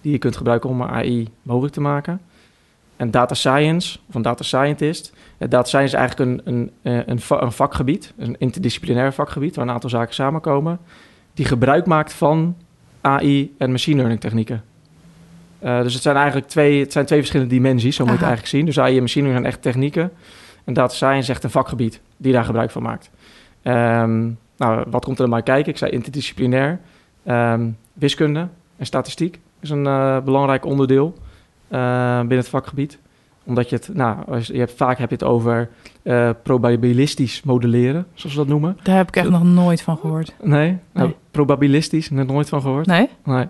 die 0.00 0.12
je 0.12 0.18
kunt 0.18 0.36
gebruiken 0.36 0.70
om 0.70 0.82
AI 0.82 1.28
mogelijk 1.42 1.74
te 1.74 1.80
maken. 1.80 2.20
En 2.96 3.10
data 3.10 3.34
science 3.34 3.98
of 4.08 4.14
een 4.14 4.22
data 4.22 4.44
scientist. 4.44 5.12
Eh, 5.38 5.48
data 5.48 5.64
science 5.64 5.96
is 5.96 6.00
eigenlijk 6.00 6.30
een, 6.30 6.54
een, 6.54 6.70
eh, 6.82 7.06
een, 7.06 7.20
een 7.28 7.52
vakgebied, 7.52 8.12
een 8.16 8.36
interdisciplinair 8.38 9.12
vakgebied 9.12 9.56
waar 9.56 9.66
een 9.66 9.72
aantal 9.72 9.90
zaken 9.90 10.14
samenkomen, 10.14 10.78
die 11.34 11.44
gebruik 11.44 11.86
maakt 11.86 12.12
van 12.12 12.56
AI 13.00 13.54
en 13.58 13.70
machine 13.70 13.96
learning 13.96 14.20
technieken. 14.20 14.64
Eh, 15.58 15.82
dus 15.82 15.94
het 15.94 16.02
zijn 16.02 16.16
eigenlijk 16.16 16.48
twee, 16.48 16.80
het 16.80 16.92
zijn 16.92 17.06
twee 17.06 17.18
verschillende 17.18 17.54
dimensies, 17.54 17.96
zo 17.96 18.02
moet 18.02 18.12
je 18.12 18.18
het 18.18 18.26
eigenlijk 18.28 18.56
zien. 18.56 18.66
Dus 18.66 18.78
AI 18.78 18.96
en 18.96 19.02
machine 19.02 19.24
learning 19.24 19.46
zijn 19.46 19.54
echt 19.54 19.74
technieken. 19.74 20.12
En 20.64 20.74
data 20.74 20.94
science 20.94 21.20
is 21.20 21.28
echt 21.28 21.44
een 21.44 21.50
vakgebied 21.50 22.00
die 22.16 22.32
daar 22.32 22.44
gebruik 22.44 22.70
van 22.70 22.82
maakt. 22.82 23.10
Ehm, 23.62 24.30
nou, 24.56 24.84
wat 24.90 25.04
komt 25.04 25.18
er 25.18 25.22
dan 25.22 25.30
bij 25.30 25.42
kijken? 25.42 25.72
Ik 25.72 25.78
zei 25.78 25.90
interdisciplinair. 25.90 26.80
Ehm, 27.24 27.68
wiskunde 27.92 28.48
en 28.76 28.86
statistiek 28.86 29.40
is 29.60 29.70
een 29.70 29.82
belangrijk 30.24 30.64
onderdeel 30.64 31.14
binnen 31.68 32.36
het 32.36 32.48
vakgebied. 32.48 32.98
Omdat 33.46 33.68
je 33.68 33.76
het, 33.76 33.90
nou, 33.92 34.16
je 34.40 34.58
hebt, 34.58 34.72
vaak 34.76 34.98
heb 34.98 35.08
je 35.08 35.14
het 35.14 35.24
over 35.24 35.68
eh, 36.02 36.30
probabilistisch 36.42 37.42
modelleren, 37.42 38.06
zoals 38.14 38.34
we 38.34 38.40
dat 38.40 38.50
noemen. 38.50 38.78
Daar 38.82 38.96
heb 38.96 39.08
ik 39.08 39.16
echt 39.16 39.30
nog 39.30 39.44
nooit 39.44 39.82
van 39.82 39.96
gehoord. 39.96 40.34
Nee, 40.42 40.78
nou, 40.92 41.12
probabilistisch, 41.30 42.10
net 42.10 42.26
nooit 42.26 42.48
van 42.48 42.60
gehoord. 42.60 42.86
Nee? 42.86 43.08
Nee. 43.24 43.46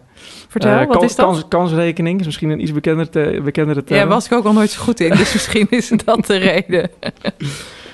Vertel, 0.49 0.71
Eh, 0.73 0.79
wat 0.79 0.89
kans- 0.89 1.05
is 1.05 1.17
dat? 1.17 1.27
Kans, 1.27 1.49
kansrekening 1.49 2.21
is 2.21 2.27
misschien 2.27 2.51
een 2.51 2.61
iets 2.63 2.73
bekender 2.73 3.11
te, 3.11 3.41
bekendere 3.45 3.85
term. 3.85 4.01
ja, 4.01 4.07
was 4.07 4.27
ik 4.27 4.33
ook 4.33 4.45
al 4.45 4.53
nooit 4.53 4.71
zo 4.71 4.83
goed 4.83 5.01
in, 5.01 5.11
dus 5.11 5.33
misschien 5.39 5.67
is 5.71 5.89
dat 6.05 6.27
de 6.27 6.37
reden. 6.37 6.91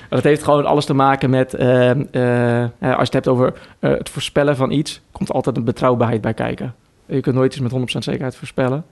Dat 0.09 0.23
heeft 0.23 0.43
gewoon 0.43 0.65
alles 0.65 0.85
te 0.85 0.93
maken 0.93 1.29
met, 1.29 1.53
eh, 1.53 1.89
als 1.91 1.99
je 2.09 2.97
het 2.99 3.13
hebt 3.13 3.27
over 3.27 3.53
het 3.79 4.09
voorspellen 4.09 4.55
van 4.55 4.71
iets, 4.71 5.01
komt 5.11 5.31
altijd 5.31 5.57
een 5.57 5.63
betrouwbaarheid 5.63 6.21
bij 6.21 6.33
kijken. 6.33 6.73
Je 7.05 7.19
kunt 7.21 7.35
nooit 7.35 7.51
iets 7.53 7.61
met 7.61 7.71
100% 7.71 8.03
zekerheid 8.03 8.35
voorspellen. 8.35 8.85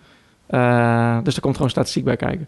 Eh, 0.51 1.17
dus 1.23 1.35
er 1.35 1.41
komt 1.41 1.55
gewoon 1.55 1.69
statistiek 1.69 2.03
bij 2.03 2.15
kijken. 2.15 2.47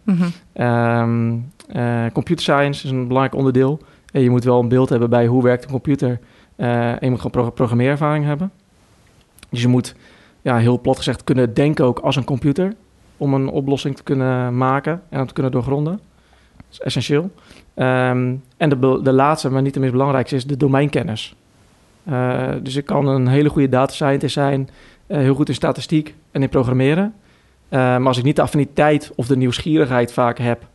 Eh, 1.68 2.06
computer 2.14 2.44
science 2.44 2.86
is 2.86 2.92
een 2.92 3.08
belangrijk 3.08 3.36
onderdeel. 3.38 3.80
En 4.12 4.22
je 4.22 4.30
moet 4.30 4.44
wel 4.44 4.60
een 4.60 4.68
beeld 4.68 4.90
hebben 4.90 5.10
bij 5.10 5.26
hoe 5.28 5.44
werkt 5.44 5.64
een 5.64 5.70
computer. 5.72 6.20
Eh, 6.56 6.90
en 6.90 6.98
je 7.00 7.10
moet 7.10 7.22
gewoon 7.22 7.32
pro- 7.32 7.52
programmeerervaring 7.52 8.26
hebben. 8.26 8.52
Dus 9.50 9.62
je 9.62 9.68
moet, 9.68 9.96
ja, 10.42 10.58
heel 10.58 10.80
plat 10.82 10.98
gezegd, 10.98 11.24
kunnen 11.24 11.54
denken 11.54 11.86
ook 11.86 12.00
als 12.00 12.16
een 12.16 12.24
computer. 12.24 12.74
Om 13.18 13.34
een 13.34 13.48
oplossing 13.48 13.96
te 13.96 14.04
kunnen 14.04 14.58
maken 14.58 15.02
en 15.10 15.28
te 15.28 15.34
kunnen 15.34 15.52
doorgronden. 15.52 16.00
Dat 16.56 16.66
is 16.72 16.80
essentieel. 16.80 17.32
Ehm, 17.74 18.34
en 18.58 18.70
de, 18.70 19.00
de 19.04 19.14
laatste, 19.14 19.50
maar 19.50 19.62
niet 19.62 19.74
de 19.74 19.80
meest 19.80 19.92
belangrijkste, 19.92 20.36
is 20.36 20.46
de 20.46 20.58
domeinkennis. 20.58 21.36
Dus 22.62 22.76
ik 22.76 22.86
kan 22.86 23.08
een 23.08 23.28
hele 23.28 23.50
goede 23.50 23.70
data 23.70 23.94
scientist 23.94 24.34
zijn, 24.34 24.70
heel 25.08 25.36
goed 25.36 25.50
in 25.50 25.56
statistiek 25.56 26.16
en 26.32 26.42
in 26.42 26.50
programmeren. 26.50 27.14
Eh, 27.74 27.80
maar 27.80 28.08
als 28.08 28.18
ik 28.18 28.24
niet 28.24 28.36
de 28.36 28.42
affiniteit 28.42 29.12
of 29.16 29.28
de 29.28 29.38
nieuwsgierigheid 29.38 30.14
vaak 30.14 30.38
heb 30.38 30.68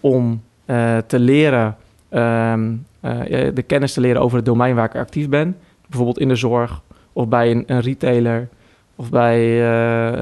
om 0.00 0.42
eh, 0.64 0.96
te 1.06 1.18
leren, 1.18 1.76
ehm, 2.08 2.74
eh, 3.00 3.54
de 3.54 3.62
kennis 3.66 3.92
te 3.92 4.00
leren 4.00 4.20
over 4.22 4.36
het 4.36 4.46
domein 4.46 4.74
waar 4.74 4.84
ik 4.84 4.94
actief 4.94 5.28
ben, 5.28 5.56
bijvoorbeeld 5.86 6.18
in 6.18 6.28
de 6.28 6.34
zorg 6.34 6.82
of 7.12 7.28
bij 7.28 7.50
een, 7.50 7.64
een 7.66 7.80
retailer 7.80 8.48
of 8.96 9.10
bij 9.10 9.60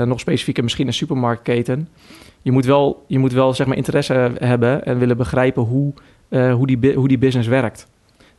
nog 0.04 0.20
specifieker 0.20 0.62
misschien 0.62 0.86
een 0.86 0.92
supermarktketen. 0.92 1.88
Je 2.42 2.52
moet 2.52 2.64
wel, 2.64 3.04
je 3.06 3.18
moet 3.18 3.32
wel 3.32 3.54
zeg 3.54 3.66
maar, 3.66 3.76
interesse 3.76 4.32
hebben 4.38 4.84
en 4.84 4.98
willen 4.98 5.16
begrijpen 5.16 5.62
hoe, 5.62 5.92
hoe, 6.28 6.66
die, 6.66 6.94
hoe 6.94 7.08
die 7.08 7.18
business 7.18 7.48
werkt. 7.48 7.86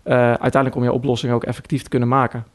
Uiteindelijk 0.03 0.75
om 0.75 0.83
je 0.83 0.91
oplossing 0.91 1.33
ook 1.33 1.43
effectief 1.43 1.83
te 1.83 1.89
kunnen 1.89 2.07
maken. 2.07 2.45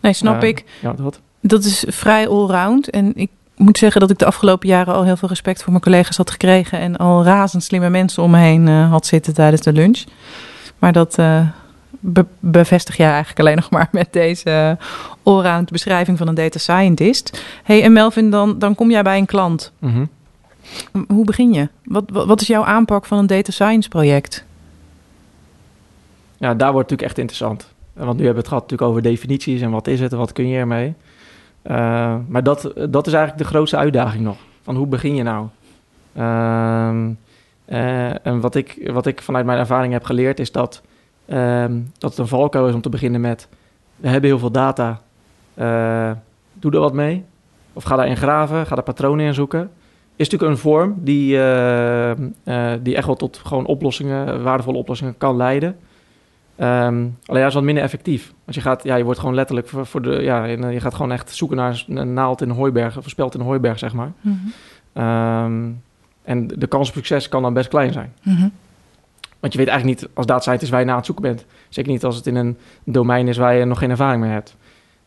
Nee, 0.00 0.12
snap 0.12 0.42
ik. 0.42 0.64
Ja, 0.80 0.92
dat. 0.92 1.20
Dat 1.40 1.64
is 1.64 1.84
vrij 1.88 2.28
allround. 2.28 2.90
En 2.90 3.12
ik 3.14 3.30
moet 3.62 3.78
zeggen 3.78 4.00
dat 4.00 4.10
ik 4.10 4.18
de 4.18 4.24
afgelopen 4.26 4.68
jaren 4.68 4.94
al 4.94 5.04
heel 5.04 5.16
veel 5.16 5.28
respect 5.28 5.62
voor 5.62 5.70
mijn 5.70 5.84
collega's 5.84 6.16
had 6.16 6.30
gekregen. 6.30 6.78
En 6.78 6.96
al 6.96 7.24
razend 7.24 7.62
slimme 7.64 7.90
mensen 7.90 8.22
om 8.22 8.30
me 8.30 8.38
heen 8.38 8.66
uh, 8.66 8.90
had 8.90 9.06
zitten 9.06 9.34
tijdens 9.34 9.62
de 9.62 9.72
lunch. 9.72 10.04
Maar 10.78 10.92
dat 10.92 11.18
uh, 11.18 11.48
be 12.00 12.26
bevestig 12.40 12.96
jij 12.96 13.08
eigenlijk 13.08 13.40
alleen 13.40 13.56
nog 13.62 13.70
maar 13.70 13.88
met 13.92 14.12
deze 14.12 14.78
allround 15.22 15.70
beschrijving 15.70 16.18
van 16.18 16.28
een 16.28 16.34
data 16.34 16.58
scientist. 16.58 17.42
hey, 17.62 17.82
en 17.82 17.92
Melvin, 17.92 18.30
dan, 18.30 18.58
dan 18.58 18.74
kom 18.74 18.90
jij 18.90 19.02
bij 19.02 19.18
een 19.18 19.26
klant. 19.26 19.72
Mm 19.78 19.92
-hmm. 19.92 20.08
Hoe 21.08 21.24
begin 21.24 21.52
je? 21.52 21.68
Wat, 21.84 22.04
wat, 22.12 22.26
wat 22.26 22.40
is 22.40 22.46
jouw 22.46 22.64
aanpak 22.64 23.06
van 23.06 23.18
een 23.18 23.26
data 23.26 23.52
science 23.52 23.88
project? 23.88 24.44
Ja, 26.36 26.54
daar 26.54 26.72
wordt 26.72 26.90
het 26.90 27.00
natuurlijk 27.00 27.08
echt 27.08 27.18
interessant. 27.18 27.66
Want 27.92 28.18
nu 28.18 28.24
hebben 28.24 28.32
we 28.32 28.38
het 28.38 28.48
gehad 28.48 28.62
natuurlijk 28.62 28.90
over 28.90 29.02
definities 29.02 29.60
en 29.60 29.70
wat 29.70 29.86
is 29.86 30.00
het 30.00 30.12
en 30.12 30.18
wat 30.18 30.32
kun 30.32 30.48
je 30.48 30.58
ermee. 30.58 30.94
Uh, 31.66 32.16
maar 32.28 32.42
dat, 32.42 32.72
dat 32.88 33.06
is 33.06 33.12
eigenlijk 33.12 33.44
de 33.44 33.50
grootste 33.50 33.76
uitdaging 33.76 34.24
nog. 34.24 34.36
Van 34.62 34.76
hoe 34.76 34.86
begin 34.86 35.14
je 35.14 35.22
nou? 35.22 35.46
Uh, 36.16 36.22
uh, 37.68 38.26
en 38.26 38.40
wat 38.40 38.54
ik, 38.54 38.90
wat 38.92 39.06
ik 39.06 39.22
vanuit 39.22 39.46
mijn 39.46 39.58
ervaring 39.58 39.92
heb 39.92 40.04
geleerd 40.04 40.40
is 40.40 40.52
dat, 40.52 40.82
ehm, 41.26 41.80
dat 41.98 42.10
het 42.10 42.18
een 42.18 42.26
valkuil 42.26 42.68
is 42.68 42.74
om 42.74 42.80
te 42.80 42.88
beginnen 42.88 43.20
met... 43.20 43.48
We 43.96 44.08
hebben 44.08 44.30
heel 44.30 44.38
veel 44.38 44.50
data, 44.50 45.00
eh, 45.54 46.10
doe 46.52 46.72
er 46.72 46.80
wat 46.80 46.92
mee. 46.92 47.24
Of 47.72 47.84
ga 47.84 47.96
daarin 47.96 48.16
graven, 48.16 48.66
ga 48.66 48.74
daar 48.74 48.84
patronen 48.84 49.26
in 49.26 49.34
zoeken. 49.34 49.70
Is 50.16 50.28
natuurlijk 50.28 50.50
een 50.50 50.58
vorm 50.58 50.94
die, 50.96 51.28
die 52.82 52.96
echt 52.96 53.06
wel 53.06 53.16
tot 53.16 53.40
gewoon 53.44 53.66
oplossingen, 53.66 54.42
waardevolle 54.42 54.78
oplossingen 54.78 55.18
kan 55.18 55.36
leiden... 55.36 55.76
Um, 56.62 57.18
alleen 57.26 57.40
ja, 57.40 57.46
is 57.46 57.54
wat 57.54 57.62
minder 57.62 57.82
effectief. 57.82 58.32
Want 58.44 58.56
je, 58.56 58.62
gaat, 58.62 58.84
ja, 58.84 58.96
je 58.96 59.04
wordt 59.04 59.18
gewoon 59.18 59.34
letterlijk 59.34 59.68
voor, 59.68 59.86
voor 59.86 60.02
de. 60.02 60.22
Ja, 60.22 60.44
je 60.44 60.80
gaat 60.80 60.94
gewoon 60.94 61.12
echt 61.12 61.30
zoeken 61.30 61.56
naar 61.56 61.84
een 61.88 62.12
naald 62.12 62.42
in 62.42 62.48
een 62.48 62.56
hooiberg, 62.56 62.98
of 62.98 63.08
speld 63.08 63.34
in 63.34 63.40
een 63.40 63.46
hooiberg, 63.46 63.78
zeg 63.78 63.92
maar. 63.92 64.12
Mm 64.20 64.40
-hmm. 64.92 65.04
um, 65.04 65.82
en 66.22 66.46
de 66.46 66.66
kans 66.66 66.88
op 66.88 66.94
succes 66.94 67.28
kan 67.28 67.42
dan 67.42 67.54
best 67.54 67.68
klein 67.68 67.92
zijn. 67.92 68.12
Mm 68.22 68.36
-hmm. 68.36 68.52
Want 69.40 69.52
je 69.52 69.58
weet 69.58 69.68
eigenlijk 69.68 70.00
niet, 70.00 70.10
als 70.14 70.26
data 70.26 70.40
scientist 70.40 70.70
waar 70.70 70.80
je 70.80 70.86
naar 70.86 70.94
aan 70.94 71.00
het 71.00 71.10
zoeken 71.10 71.34
bent. 71.34 71.44
Zeker 71.68 71.92
niet 71.92 72.04
als 72.04 72.16
het 72.16 72.26
in 72.26 72.36
een 72.36 72.58
domein 72.84 73.28
is 73.28 73.36
waar 73.36 73.54
je 73.54 73.64
nog 73.64 73.78
geen 73.78 73.90
ervaring 73.90 74.22
mee 74.22 74.30
hebt. 74.30 74.56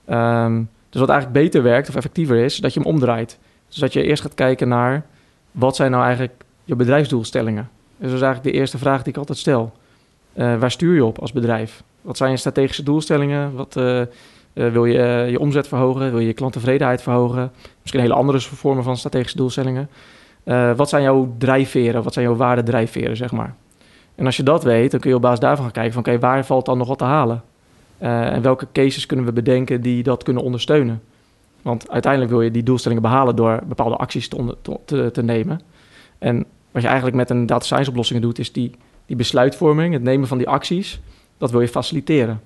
Um, 0.10 0.70
dus 0.90 1.00
wat 1.00 1.10
eigenlijk 1.10 1.44
beter 1.44 1.64
werkt 1.64 1.90
of 1.90 1.96
effectiever 1.96 2.38
is, 2.38 2.58
dat 2.58 2.74
je 2.74 2.80
hem 2.80 2.90
omdraait. 2.90 3.40
Dus 3.68 3.78
dat 3.78 3.94
je 3.94 4.04
eerst 4.04 4.22
gaat 4.22 4.34
kijken 4.34 4.68
naar 4.68 5.06
wat 5.52 5.76
zijn 5.76 5.92
nou 5.92 6.04
eigenlijk 6.04 6.44
je 6.64 6.76
bedrijfsdoelstellingen. 6.76 7.70
Dus 7.98 8.08
dat 8.08 8.16
is 8.16 8.22
eigenlijk 8.22 8.54
de 8.54 8.60
eerste 8.60 8.78
vraag 8.78 9.04
die 9.04 9.12
ik 9.14 9.18
altijd 9.18 9.38
stel. 9.38 9.74
Uh, 10.36 10.60
waar 10.60 10.72
stuur 10.72 10.96
je 10.96 11.06
op 11.06 11.20
als 11.20 11.32
bedrijf? 11.32 11.84
Wat 12.02 12.18
zijn 12.18 12.32
je 12.32 12.38
strategische 12.38 12.84
doelstellingen? 12.84 13.56
Wat 13.56 13.76
uh, 13.78 14.02
uh, 14.02 14.06
wil 14.54 14.86
je 14.86 15.28
je 15.30 15.40
omzet 15.40 15.68
verhogen? 15.68 16.10
Wil 16.12 16.20
je 16.20 16.28
je 16.28 16.34
klanttevredenheid 16.34 17.02
verhogen? 17.02 17.52
Misschien 17.82 18.02
hele 18.02 18.14
andere 18.14 18.40
vormen 18.40 18.84
van 18.84 18.98
strategische 18.98 19.38
doelstellingen. 19.38 19.90
wat 20.76 20.90
zijn 20.90 21.04
jouw 21.04 21.36
drijfveren? 21.38 22.04
Wat 22.04 22.14
zijn 22.14 22.26
jouw 22.26 22.36
waardedrijfveren, 22.36 23.18
zeg 23.18 23.32
maar? 23.32 23.56
En 24.16 24.26
als 24.26 24.38
je 24.38 24.44
dat 24.44 24.64
weet, 24.64 24.92
dan 24.92 25.00
kun 25.00 25.10
je 25.10 25.16
op 25.16 25.22
basis 25.22 25.40
daarvan 25.40 25.64
gaan 25.64 25.74
kijken 25.74 25.94
van... 25.94 26.02
oké, 26.02 26.20
waar 26.20 26.46
valt 26.46 26.66
dan 26.66 26.78
nog 26.78 26.88
wat 26.88 26.98
te 26.98 27.04
halen? 27.04 27.44
en 27.98 28.42
welke 28.42 28.68
cases 28.72 29.06
kunnen 29.06 29.26
we 29.26 29.32
bedenken 29.32 29.82
die 29.82 30.04
dat 30.04 30.24
kunnen 30.24 30.44
ondersteunen? 30.44 31.02
Want 31.66 31.90
uiteindelijk 31.90 32.32
wil 32.32 32.42
je 32.42 32.52
die 32.52 32.64
doelstellingen 32.64 33.04
behalen 33.04 33.36
door 33.36 33.60
bepaalde 33.68 33.96
acties 33.96 34.28
te, 34.28 34.58
te, 34.86 35.12
te 35.12 35.24
nemen. 35.24 35.62
En 36.18 36.46
wat 36.72 36.82
je 36.82 36.88
eigenlijk 36.88 37.18
met 37.18 37.30
een 37.30 37.46
data 37.46 37.66
science 37.66 37.90
oplossingen 37.90 38.22
doet, 38.22 38.40
is 38.40 38.52
die 38.52 38.72
die 39.06 39.16
besluitvorming, 39.16 39.94
het 39.94 40.04
nemen 40.04 40.28
van 40.28 40.38
die 40.38 40.50
acties, 40.50 41.00
dat 41.38 41.52
wil 41.52 41.62
je 41.62 41.68
faciliteren. 41.68 42.42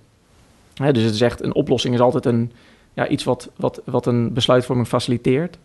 Hè, 0.73 0.91
dus 0.91 1.03
het 1.03 1.13
is 1.13 1.21
echt, 1.21 1.43
een 1.43 1.55
oplossing 1.55 1.93
is 1.93 1.99
altijd 1.99 2.25
een, 2.25 2.51
ja, 2.93 3.07
iets 3.07 3.23
wat, 3.23 3.49
wat, 3.55 3.81
wat 3.85 4.05
een 4.05 4.33
besluitvorming 4.33 4.87
faciliteert. 4.87 5.57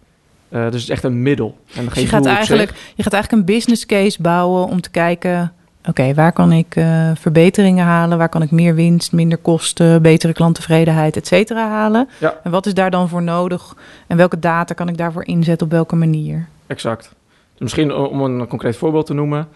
Uh, 0.49 0.63
dus 0.65 0.73
het 0.73 0.83
is 0.83 0.89
echt 0.89 1.05
een 1.05 1.23
middel. 1.23 1.59
En 1.75 1.85
dus 1.85 1.95
je, 1.95 2.07
gaat 2.07 2.27
eigenlijk, 2.27 2.71
je 2.95 3.03
gaat 3.03 3.13
eigenlijk 3.13 3.43
een 3.43 3.55
business 3.55 3.87
case 3.87 4.23
bouwen 4.23 4.69
om 4.69 4.81
te 4.81 4.91
kijken... 4.91 5.53
oké, 5.81 5.89
okay, 5.89 6.15
waar 6.15 6.33
kan 6.33 6.53
ik 6.53 6.77
uh, 6.77 7.11
verbeteringen 7.15 7.85
halen? 7.85 8.19
Waar 8.19 8.29
kan 8.29 8.43
ik 8.43 8.51
meer 8.51 8.75
winst, 8.75 9.13
minder 9.13 9.39
kosten, 9.39 10.03
betere 10.03 10.33
klanttevredenheid, 10.33 11.17
et 11.17 11.27
cetera 11.27 11.69
halen? 11.69 12.09
Ja. 12.21 12.41
En 12.43 12.51
wat 12.51 12.67
is 12.67 12.75
daar 12.75 12.91
dan 12.91 13.09
voor 13.09 13.23
nodig? 13.23 13.77
En 14.07 14.17
welke 14.17 14.39
data 14.39 14.75
kan 14.75 14.89
ik 14.89 14.97
daarvoor 14.97 15.25
inzetten 15.27 15.67
op 15.67 15.73
welke 15.73 15.97
manier? 15.97 16.47
Exact. 16.67 17.15
Misschien 17.59 17.95
om 17.95 18.21
een 18.21 18.47
concreet 18.47 18.77
voorbeeld 18.77 19.07
te 19.07 19.15
noemen... 19.15 19.49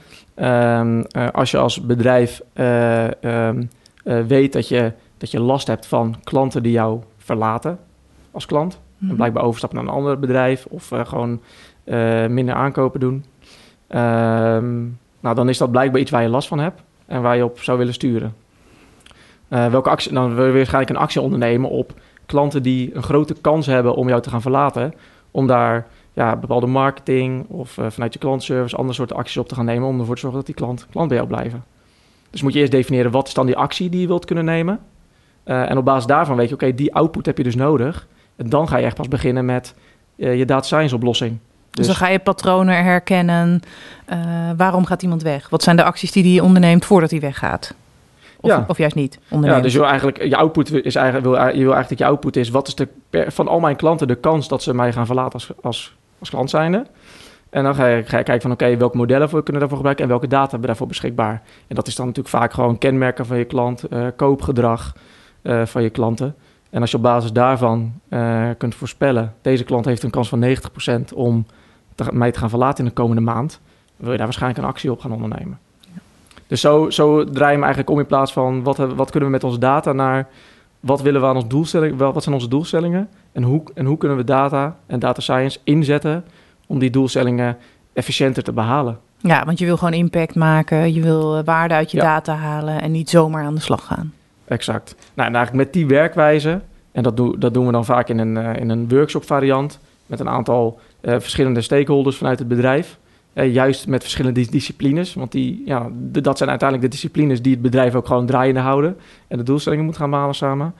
Um, 0.42 0.98
uh, 0.98 1.28
als 1.32 1.50
je 1.50 1.58
als 1.58 1.80
bedrijf 1.80 2.40
uh, 2.54 3.04
um, 3.04 3.70
uh, 4.04 4.20
weet 4.26 4.52
dat 4.52 4.68
je, 4.68 4.92
dat 5.16 5.30
je 5.30 5.40
last 5.40 5.66
hebt 5.66 5.86
van 5.86 6.16
klanten 6.24 6.62
die 6.62 6.72
jou 6.72 7.00
verlaten 7.16 7.78
als 8.30 8.46
klant. 8.46 8.74
Mm 8.74 8.98
-hmm. 8.98 9.08
En 9.10 9.16
blijkbaar 9.16 9.42
overstappen 9.42 9.78
naar 9.78 9.88
een 9.88 9.94
ander 9.94 10.18
bedrijf 10.18 10.66
of 10.66 10.92
gewoon 11.02 11.40
minder 12.28 12.54
aankopen 12.54 13.00
doen. 13.00 13.24
Um, 13.88 14.98
nou, 15.20 15.34
dan 15.34 15.48
is 15.48 15.58
dat 15.58 15.70
blijkbaar 15.70 16.00
iets 16.00 16.10
waar 16.10 16.22
je 16.22 16.28
last 16.28 16.48
van 16.48 16.58
hebt 16.58 16.82
en 17.06 17.22
waar 17.22 17.36
je 17.36 17.44
op 17.44 17.60
zou 17.60 17.78
willen 17.78 17.94
sturen. 17.94 18.34
welke 19.48 19.90
actie, 19.90 20.12
dan 20.12 20.34
wil 20.34 20.46
je 20.46 20.52
waarschijnlijk 20.52 20.90
een 20.90 21.02
actie 21.02 21.20
ondernemen 21.20 21.70
op 21.70 21.92
klanten 22.26 22.62
die 22.62 22.94
een 22.94 23.02
grote 23.02 23.34
kans 23.40 23.66
hebben 23.66 23.94
om 23.94 24.08
jou 24.08 24.22
te 24.22 24.30
gaan 24.30 24.42
verlaten. 24.42 24.94
Om 25.30 25.46
daar 25.46 25.86
ja, 26.18 26.36
bepaalde 26.36 26.66
marketing 26.66 27.46
of 27.48 27.76
uh, 27.76 27.86
vanuit 27.88 28.12
je 28.12 28.18
klantservice 28.18 28.76
andere 28.76 28.94
soorten 28.94 29.16
acties 29.16 29.36
op 29.36 29.48
te 29.48 29.54
gaan 29.54 29.64
nemen 29.64 29.88
om 29.88 30.00
ervoor 30.00 30.14
te 30.14 30.20
zorgen 30.20 30.38
dat 30.38 30.46
die 30.46 30.54
klant, 30.54 30.86
klant 30.90 31.08
bij 31.08 31.16
jou 31.16 31.28
blijven. 31.28 31.64
Dus 32.30 32.42
moet 32.42 32.52
je 32.52 32.58
eerst 32.58 32.72
definiëren 32.72 33.10
wat 33.10 33.28
is 33.28 33.34
dan 33.34 33.46
die 33.46 33.56
actie 33.56 33.90
die 33.90 34.00
je 34.00 34.06
wilt 34.06 34.24
kunnen 34.24 34.44
nemen. 34.44 34.80
Uh, 35.44 35.70
en 35.70 35.78
op 35.78 35.84
basis 35.84 36.06
daarvan 36.06 36.36
weet 36.36 36.48
je, 36.48 36.54
oké, 36.54 36.64
okay, 36.64 36.76
die 36.76 36.94
output 36.94 37.26
heb 37.26 37.36
je 37.36 37.42
dus 37.42 37.54
nodig. 37.54 38.06
En 38.36 38.48
dan 38.48 38.68
ga 38.68 38.76
je 38.76 38.84
echt 38.84 38.96
pas 38.96 39.08
beginnen 39.08 39.44
met 39.44 39.74
uh, 40.16 40.38
je 40.38 40.44
data 40.44 40.66
science 40.66 40.94
oplossing. 40.94 41.30
Dus, 41.30 41.38
dus, 41.70 41.86
dan 41.86 41.94
ga 42.06 42.08
je 42.08 42.18
patronen 42.18 42.84
herkennen. 42.84 43.60
waarom 44.56 44.84
gaat 44.84 45.02
iemand 45.02 45.22
weg? 45.22 45.48
Wat 45.48 45.62
zijn 45.62 45.76
de 45.76 45.84
acties 45.84 46.12
die 46.12 46.32
hij 46.32 46.46
onderneemt 46.46 46.84
voordat 46.84 47.10
hij 47.10 47.20
weggaat? 47.20 47.74
Of, 48.40 48.50
ja. 48.50 48.64
of 48.68 48.78
juist 48.78 48.94
niet? 48.94 49.18
Ja, 49.42 49.60
dus 49.60 49.72
je 49.72 49.78
wil 49.78 49.88
eigenlijk, 49.88 50.22
je 50.22 50.36
output 50.36 50.72
is 50.72 50.94
eigenlijk, 50.94 51.26
wil, 51.26 51.34
je 51.34 51.64
wil 51.64 51.74
eigenlijk 51.74 51.88
dat 51.88 51.98
je 51.98 52.04
output 52.04 52.36
is, 52.36 52.48
wat 52.48 52.68
is 52.68 52.74
de, 52.74 52.88
van 53.28 53.48
al 53.48 53.60
mijn 53.60 53.76
klanten 53.76 54.08
de 54.08 54.14
kans 54.14 54.48
dat 54.48 54.62
ze 54.62 54.74
mij 54.74 54.92
gaan 54.92 55.06
verlaten 55.06 55.32
als, 55.32 55.50
als 55.62 55.96
als 56.18 56.30
klant 56.30 56.50
zijnde. 56.50 56.86
En 57.50 57.62
dan 57.62 57.74
ga 57.74 57.86
je, 57.86 58.02
ga 58.04 58.18
je 58.18 58.24
kijken 58.24 58.42
van 58.42 58.50
oké, 58.50 58.76
welke 58.76 58.96
modellen 58.96 59.28
we 59.28 59.42
kunnen 59.42 59.58
daarvoor 59.58 59.76
gebruiken 59.76 60.04
en 60.04 60.10
welke 60.10 60.26
data 60.26 60.42
hebben 60.42 60.60
we 60.60 60.66
daarvoor 60.66 60.86
beschikbaar. 60.86 61.42
En 61.66 61.74
dat 61.74 61.86
is 61.86 61.94
dan 61.94 62.06
natuurlijk 62.06 62.34
vaak 62.34 62.52
gewoon 62.52 62.78
kenmerken 62.78 63.26
van 63.26 63.38
je 63.38 63.44
klant, 63.44 63.84
uh, 63.90 64.06
koopgedrag 64.16 64.94
uh, 65.42 65.66
van 65.66 65.82
je 65.82 65.90
klanten. 65.90 66.34
En 66.70 66.80
als 66.80 66.90
je 66.90 66.96
op 66.96 67.02
basis 67.02 67.32
daarvan 67.32 67.92
uh, 68.08 68.48
kunt 68.58 68.74
voorspellen, 68.74 69.34
deze 69.42 69.64
klant 69.64 69.84
heeft 69.84 70.02
een 70.02 70.10
kans 70.10 70.28
van 70.28 70.56
90% 71.10 71.14
om 71.14 71.46
te, 71.94 72.04
mij 72.12 72.32
te 72.32 72.38
gaan 72.38 72.50
verlaten 72.50 72.78
in 72.78 72.84
de 72.84 72.96
komende 72.96 73.22
maand, 73.22 73.60
wil 73.96 74.10
je 74.10 74.16
daar 74.16 74.26
waarschijnlijk 74.26 74.62
een 74.62 74.68
actie 74.68 74.90
op 74.90 75.00
gaan 75.00 75.12
ondernemen. 75.12 75.58
Ja. 75.80 76.00
Dus 76.46 76.60
zo, 76.60 76.90
zo 76.90 77.24
draai 77.24 77.48
je 77.48 77.54
hem 77.54 77.62
eigenlijk 77.62 77.90
om 77.90 77.98
in 77.98 78.06
plaats 78.06 78.32
van 78.32 78.62
wat, 78.62 78.76
wat 78.76 79.10
kunnen 79.10 79.28
we 79.28 79.34
met 79.34 79.44
onze 79.44 79.58
data 79.58 79.92
naar 79.92 80.28
wat 80.80 81.02
willen 81.02 81.20
we 81.20 81.26
aan 81.26 81.36
ons 81.36 81.48
doelstelling, 81.48 81.96
wat 81.96 82.22
zijn 82.22 82.34
onze 82.34 82.48
doelstellingen 82.48 83.08
en 83.38 83.44
hoe, 83.44 83.62
en 83.74 83.86
hoe 83.86 83.96
kunnen 83.96 84.16
we 84.16 84.24
data 84.24 84.76
en 84.86 84.98
data 84.98 85.20
science 85.20 85.58
inzetten 85.64 86.24
om 86.66 86.78
die 86.78 86.90
doelstellingen 86.90 87.56
efficiënter 87.92 88.42
te 88.42 88.52
behalen. 88.52 88.98
Ja, 89.18 89.44
want 89.44 89.58
je 89.58 89.64
wil 89.64 89.76
gewoon 89.76 89.92
impact 89.92 90.34
maken, 90.34 90.92
je 90.92 91.02
wil 91.02 91.36
eh, 91.36 91.44
waarde 91.44 91.74
uit 91.74 91.90
je 91.90 91.96
ja. 91.96 92.02
data 92.02 92.34
halen 92.34 92.80
en 92.80 92.90
niet 92.90 93.10
zomaar 93.10 93.44
aan 93.44 93.54
de 93.54 93.60
slag 93.60 93.86
gaan. 93.86 94.12
Exact. 94.44 94.94
Nou, 95.14 95.28
en 95.28 95.34
eigenlijk 95.34 95.64
met 95.64 95.72
die 95.72 95.86
werkwijze, 95.86 96.60
en 96.92 97.02
dat, 97.02 97.16
doen 97.16 97.36
dat 97.38 97.54
doen 97.54 97.66
we 97.66 97.72
dan 97.72 97.84
vaak 97.84 98.08
in 98.08 98.18
een, 98.18 98.36
uh, 98.36 98.56
in 98.56 98.68
een 98.68 98.88
workshop 98.88 99.24
variant 99.24 99.78
met 100.06 100.20
een 100.20 100.28
aantal 100.28 100.80
uh, 101.00 101.12
verschillende 101.18 101.60
stakeholders 101.60 102.16
vanuit 102.16 102.38
het 102.38 102.48
bedrijf. 102.48 102.98
Uh, 103.34 103.52
juist 103.52 103.86
met 103.86 104.02
verschillende 104.02 104.48
disciplines. 104.50 105.14
Want 105.14 105.32
die, 105.32 105.62
ja, 105.64 105.90
de, 106.10 106.20
dat 106.20 106.38
zijn 106.38 106.50
uiteindelijk 106.50 106.90
de 106.90 106.96
disciplines 106.96 107.42
die 107.42 107.52
het 107.52 107.62
bedrijf 107.62 107.94
ook 107.94 108.06
gewoon 108.06 108.26
draaiende 108.26 108.60
houden. 108.60 108.96
En 109.28 109.38
de 109.38 109.44
doelstellingen 109.44 109.84
moet 109.84 109.96
gaan 109.96 110.10
behalen 110.10 110.34
samen. 110.34 110.74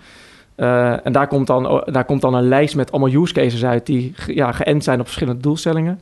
Uh, 0.59 1.07
en 1.07 1.13
daar 1.13 1.27
komt, 1.27 1.47
dan, 1.47 1.85
daar 1.87 2.05
komt 2.05 2.21
dan 2.21 2.35
een 2.35 2.49
lijst 2.49 2.77
met 2.77 2.93
allemaal 2.93 3.23
use 3.23 3.33
cases 3.33 3.65
uit 3.65 3.87
die 3.87 4.15
ja, 4.27 4.53
geënt 4.53 4.85
zijn 4.85 5.01
op 5.01 5.05
verschillende 5.05 5.41
doelstellingen. 5.41 6.01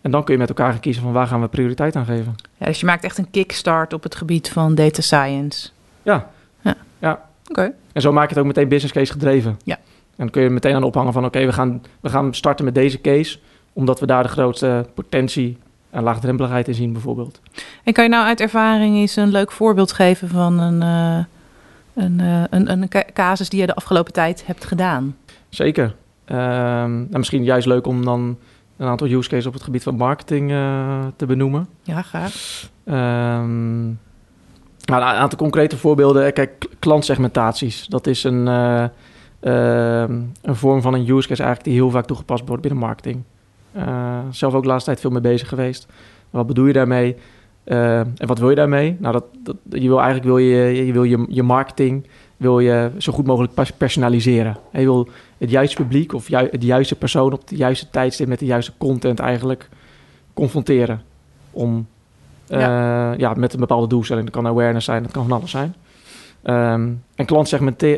En 0.00 0.10
dan 0.10 0.24
kun 0.24 0.34
je 0.34 0.40
met 0.40 0.48
elkaar 0.48 0.70
gaan 0.70 0.80
kiezen 0.80 1.02
van 1.02 1.12
waar 1.12 1.26
gaan 1.26 1.40
we 1.40 1.48
prioriteit 1.48 1.96
aan 1.96 2.04
geven. 2.04 2.34
Ja, 2.56 2.66
dus 2.66 2.80
je 2.80 2.86
maakt 2.86 3.04
echt 3.04 3.18
een 3.18 3.30
kickstart 3.30 3.92
op 3.92 4.02
het 4.02 4.14
gebied 4.14 4.50
van 4.50 4.74
data 4.74 5.02
science. 5.02 5.68
Ja. 6.02 6.30
Ja. 6.60 6.74
ja. 6.98 7.10
Oké. 7.10 7.60
Okay. 7.60 7.72
En 7.92 8.00
zo 8.00 8.12
maak 8.12 8.22
je 8.22 8.28
het 8.28 8.38
ook 8.38 8.46
meteen 8.46 8.68
business 8.68 8.92
case 8.94 9.12
gedreven. 9.12 9.58
Ja. 9.64 9.74
En 9.76 10.16
dan 10.16 10.30
kun 10.30 10.42
je 10.42 10.50
meteen 10.50 10.74
aan 10.74 10.82
ophangen 10.82 11.12
van 11.12 11.24
oké, 11.24 11.36
okay, 11.36 11.48
we, 11.48 11.52
gaan, 11.52 11.82
we 12.00 12.08
gaan 12.08 12.34
starten 12.34 12.64
met 12.64 12.74
deze 12.74 13.00
case. 13.00 13.38
Omdat 13.72 14.00
we 14.00 14.06
daar 14.06 14.22
de 14.22 14.28
grootste 14.28 14.86
potentie 14.94 15.58
en 15.90 16.02
laagdrempeligheid 16.02 16.68
in 16.68 16.74
zien 16.74 16.92
bijvoorbeeld. 16.92 17.40
En 17.84 17.92
kan 17.92 18.04
je 18.04 18.10
nou 18.10 18.26
uit 18.26 18.40
ervaring 18.40 18.96
eens 18.96 19.16
een 19.16 19.30
leuk 19.30 19.52
voorbeeld 19.52 19.92
geven 19.92 20.28
van 20.28 20.58
een, 20.58 20.82
uh, 20.82 21.24
een, 21.94 22.18
uh, 22.18 22.42
een, 22.50 22.70
een 22.70 22.88
casus 23.12 23.48
die 23.48 23.60
je 23.60 23.66
de 23.66 23.74
afgelopen 23.74 24.12
tijd 24.12 24.46
hebt 24.46 24.64
gedaan? 24.64 25.16
Zeker. 25.48 25.84
Um, 25.84 26.36
en 26.36 27.08
misschien 27.10 27.44
juist 27.44 27.66
leuk 27.66 27.86
om 27.86 28.04
dan 28.04 28.38
een 28.76 28.86
aantal 28.86 29.06
use 29.06 29.28
cases 29.28 29.46
op 29.46 29.52
het 29.52 29.62
gebied 29.62 29.82
van 29.82 29.96
marketing 29.96 30.50
uh, 30.50 31.06
te 31.16 31.26
benoemen. 31.26 31.68
Ja, 31.82 32.02
graag. 32.02 32.34
Um, 32.84 33.98
nou, 34.84 35.02
een 35.02 35.02
aantal 35.02 35.38
concrete 35.38 35.76
voorbeelden. 35.76 36.32
Kijk, 36.32 36.68
klantsegmentaties. 36.78 37.86
Dat 37.86 38.06
is 38.06 38.24
een, 38.24 38.46
een 39.40 40.30
vorm 40.44 40.82
van 40.82 40.94
een 40.94 41.08
use 41.08 41.28
case 41.28 41.42
eigenlijk 41.42 41.64
die 41.64 41.74
heel 41.74 41.90
vaak 41.90 42.06
toegepast 42.06 42.46
wordt 42.46 42.62
binnen 42.62 42.80
marketing. 42.80 43.22
Zelf 44.30 44.54
ook 44.54 44.62
de 44.62 44.68
laatste 44.68 44.90
tijd 44.90 45.00
veel 45.00 45.10
mee 45.10 45.20
bezig 45.20 45.48
geweest. 45.48 45.86
Wat 46.30 46.46
bedoel 46.46 46.66
je 46.66 46.72
daarmee? 46.72 47.16
Uh, 47.64 47.98
en 47.98 48.26
wat 48.26 48.38
wil 48.38 48.50
je 48.50 48.56
daarmee? 48.56 48.96
Nou, 48.98 49.12
dat, 49.12 49.24
dat, 49.42 49.56
je 49.70 49.88
wil 49.88 50.00
eigenlijk 50.00 50.26
wil 50.26 50.38
je, 50.38 50.86
je, 50.86 50.92
wil 50.92 51.04
je, 51.04 51.24
je 51.28 51.42
marketing 51.42 52.06
wil 52.36 52.58
je 52.58 52.90
zo 52.98 53.12
goed 53.12 53.26
mogelijk 53.26 53.76
personaliseren. 53.76 54.56
En 54.72 54.80
je 54.80 54.86
wil 54.86 55.08
het 55.38 55.50
juiste 55.50 55.76
publiek 55.82 56.12
of 56.12 56.28
ju 56.28 56.48
de 56.50 56.66
juiste 56.66 56.96
persoon 56.96 57.32
op 57.32 57.48
de 57.48 57.56
juiste 57.56 57.90
tijdstip 57.90 58.28
met 58.28 58.38
de 58.38 58.46
juiste 58.46 58.72
content 58.78 59.18
eigenlijk 59.18 59.68
confronteren. 60.32 61.02
Om 61.50 61.86
ja. 62.46 63.12
Uh, 63.12 63.18
ja. 63.18 63.34
met 63.34 63.52
een 63.52 63.60
bepaalde 63.60 63.86
doelstelling. 63.86 64.30
Dat 64.30 64.34
kan 64.34 64.46
awareness 64.46 64.86
zijn, 64.86 65.02
dat 65.02 65.12
kan 65.12 65.28
van 65.28 65.36
alles 65.36 65.50
zijn. 65.50 65.74
Um, 66.46 67.02
en 67.14 67.26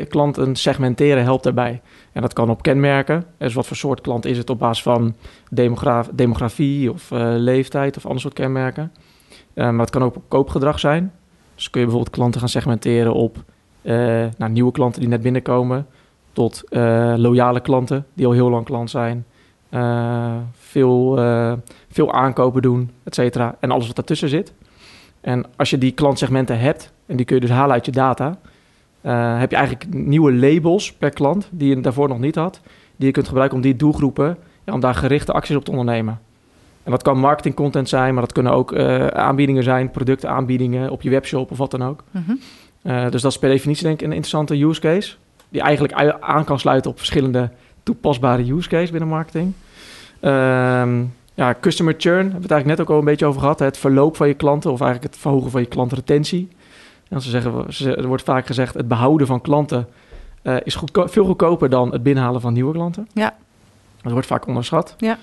klanten 0.07 0.55
segmenteren 0.55 1.23
helpt 1.23 1.43
daarbij. 1.43 1.81
En 2.11 2.21
dat 2.21 2.33
kan 2.33 2.49
op 2.49 2.61
kenmerken. 2.61 3.25
Dus 3.37 3.53
wat 3.53 3.67
voor 3.67 3.77
soort 3.77 4.01
klant 4.01 4.25
is 4.25 4.37
het 4.37 4.49
op 4.49 4.59
basis 4.59 4.83
van 4.83 5.15
demograf 5.49 6.09
demografie 6.13 6.91
of 6.91 7.11
uh, 7.11 7.33
leeftijd 7.35 7.97
of 7.97 8.05
ander 8.05 8.21
soort 8.21 8.33
kenmerken. 8.33 8.91
Um, 9.57 9.75
maar 9.75 9.85
het 9.85 9.89
kan 9.89 10.03
ook 10.03 10.15
op 10.15 10.23
koopgedrag 10.27 10.79
zijn. 10.79 11.11
Dus 11.55 11.69
kun 11.69 11.79
je 11.79 11.85
bijvoorbeeld 11.85 12.15
klanten 12.15 12.39
gaan 12.39 12.49
segmenteren 12.49 13.13
op 13.13 13.43
uh, 13.81 13.93
nou, 14.37 14.51
nieuwe 14.51 14.71
klanten 14.71 15.01
die 15.01 15.09
net 15.09 15.21
binnenkomen, 15.21 15.87
tot 16.33 16.63
uh, 16.69 17.13
loyale 17.17 17.59
klanten 17.59 18.05
die 18.13 18.25
al 18.25 18.31
heel 18.31 18.49
lang 18.49 18.65
klant 18.65 18.89
zijn, 18.89 19.25
veel, 20.51 21.15
veel 21.89 22.13
aankopen 22.13 22.61
doen, 22.61 22.91
et. 23.03 23.35
En 23.59 23.71
alles 23.71 23.87
wat 23.87 23.95
daartussen 23.95 24.29
zit. 24.29 24.53
En 25.21 25.45
als 25.55 25.69
je 25.69 25.77
die 25.77 25.91
klantsegmenten 25.91 26.59
hebt, 26.59 26.93
en 27.05 27.15
die 27.15 27.25
kun 27.25 27.35
je 27.35 27.41
dus 27.41 27.49
halen 27.49 27.73
uit 27.73 27.85
je 27.85 27.91
data, 27.91 28.37
heb 29.39 29.51
je 29.51 29.57
eigenlijk 29.57 29.93
nieuwe 29.93 30.33
labels 30.33 30.93
per 30.93 31.09
klant 31.09 31.49
die 31.51 31.69
je 31.69 31.81
daarvoor 31.81 32.07
nog 32.07 32.19
niet 32.19 32.35
had, 32.35 32.61
die 32.95 33.07
je 33.07 33.13
kunt 33.13 33.27
gebruiken 33.27 33.57
om 33.57 33.63
die 33.63 33.75
doelgroepen, 33.75 34.37
ja, 34.63 34.73
om 34.73 34.79
daar 34.79 34.95
gerichte 34.95 35.33
acties 35.33 35.55
op 35.55 35.65
te 35.65 35.71
ondernemen. 35.71 36.19
En 36.87 36.93
dat 36.93 37.01
kan 37.01 37.17
marketing 37.17 37.55
content 37.55 37.89
zijn, 37.89 38.13
maar 38.13 38.23
dat 38.23 38.31
kunnen 38.31 38.51
ook 38.51 38.71
uh, 38.71 39.07
aanbiedingen 39.07 39.63
zijn, 39.63 39.91
productaanbiedingen 39.91 40.89
op 40.89 41.01
je 41.01 41.09
webshop 41.09 41.51
of 41.51 41.57
wat 41.57 41.71
dan 41.71 41.83
ook. 41.83 42.03
Mm 42.11 42.23
-hmm. 42.25 42.39
uh, 42.83 43.09
dus 43.09 43.21
dat 43.21 43.31
is 43.31 43.39
per 43.39 43.49
definitie 43.49 43.83
denk 43.83 43.99
ik 43.99 44.05
een 44.05 44.11
interessante 44.11 44.63
use 44.63 44.81
case, 44.81 45.15
die 45.49 45.61
eigenlijk 45.61 46.17
aan 46.19 46.43
kan 46.43 46.59
sluiten 46.59 46.91
op 46.91 46.97
verschillende 46.97 47.49
toepasbare 47.83 48.53
use 48.53 48.69
case 48.69 48.91
binnen 48.91 49.09
marketing. 49.09 49.53
Um, 50.21 51.13
ja, 51.33 51.55
customer 51.61 51.95
churn, 51.97 52.15
hebben 52.15 52.35
we 52.35 52.41
het 52.41 52.51
eigenlijk 52.51 52.79
net 52.79 52.79
ook 52.79 52.93
al 52.93 52.99
een 52.99 53.05
beetje 53.05 53.25
over 53.25 53.41
gehad. 53.41 53.59
Het 53.59 53.77
verloop 53.77 54.15
van 54.15 54.27
je 54.27 54.33
klanten 54.33 54.71
of 54.71 54.81
eigenlijk 54.81 55.13
het 55.13 55.21
verhogen 55.21 55.51
van 55.51 55.61
je 55.61 55.67
klantenretentie. 55.67 56.49
En 57.09 57.21
ze 57.21 57.29
zeggen, 57.29 57.65
er 57.97 58.07
wordt 58.07 58.23
vaak 58.23 58.45
gezegd, 58.45 58.73
het 58.73 58.87
behouden 58.87 59.27
van 59.27 59.41
klanten 59.41 59.87
uh, 60.43 60.55
is 60.63 60.75
goedko 60.75 61.07
veel 61.07 61.25
goedkoper 61.25 61.69
dan 61.69 61.91
het 61.91 62.03
binnenhalen 62.03 62.41
van 62.41 62.53
nieuwe 62.53 62.73
klanten. 62.73 63.07
Ja. 63.13 63.35
Dat 64.01 64.11
wordt 64.11 64.27
vaak 64.27 64.47
onderschat. 64.47 64.95
Ja. 64.97 65.17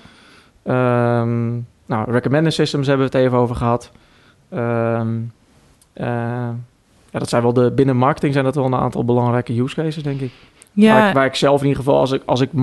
Um, 0.67 1.67
nou, 1.85 2.11
recommender 2.11 2.51
systems 2.51 2.87
hebben 2.87 3.09
we 3.11 3.17
het 3.17 3.25
even 3.25 3.37
over 3.37 3.55
gehad. 3.55 3.91
Um, 4.53 5.31
uh, 5.97 6.05
ja, 7.09 7.19
dat 7.19 7.29
zijn 7.29 7.41
wel 7.41 7.53
de 7.53 7.71
binnen 7.71 7.97
marketing 7.97 8.33
zijn 8.33 8.45
dat 8.45 8.55
wel 8.55 8.65
een 8.65 8.75
aantal 8.75 9.05
belangrijke 9.05 9.61
use 9.61 9.75
cases, 9.75 10.03
denk 10.03 10.21
ik. 10.21 10.31
Ja. 10.71 10.93
Waar, 10.93 11.07
ik, 11.07 11.13
waar 11.13 11.25
ik 11.25 11.35
zelf 11.35 11.61
in 11.61 11.67
ieder 11.67 11.83
geval, 11.83 11.99
als 11.99 12.11
ik, 12.11 12.21
als 12.25 12.41
ik 12.41 12.53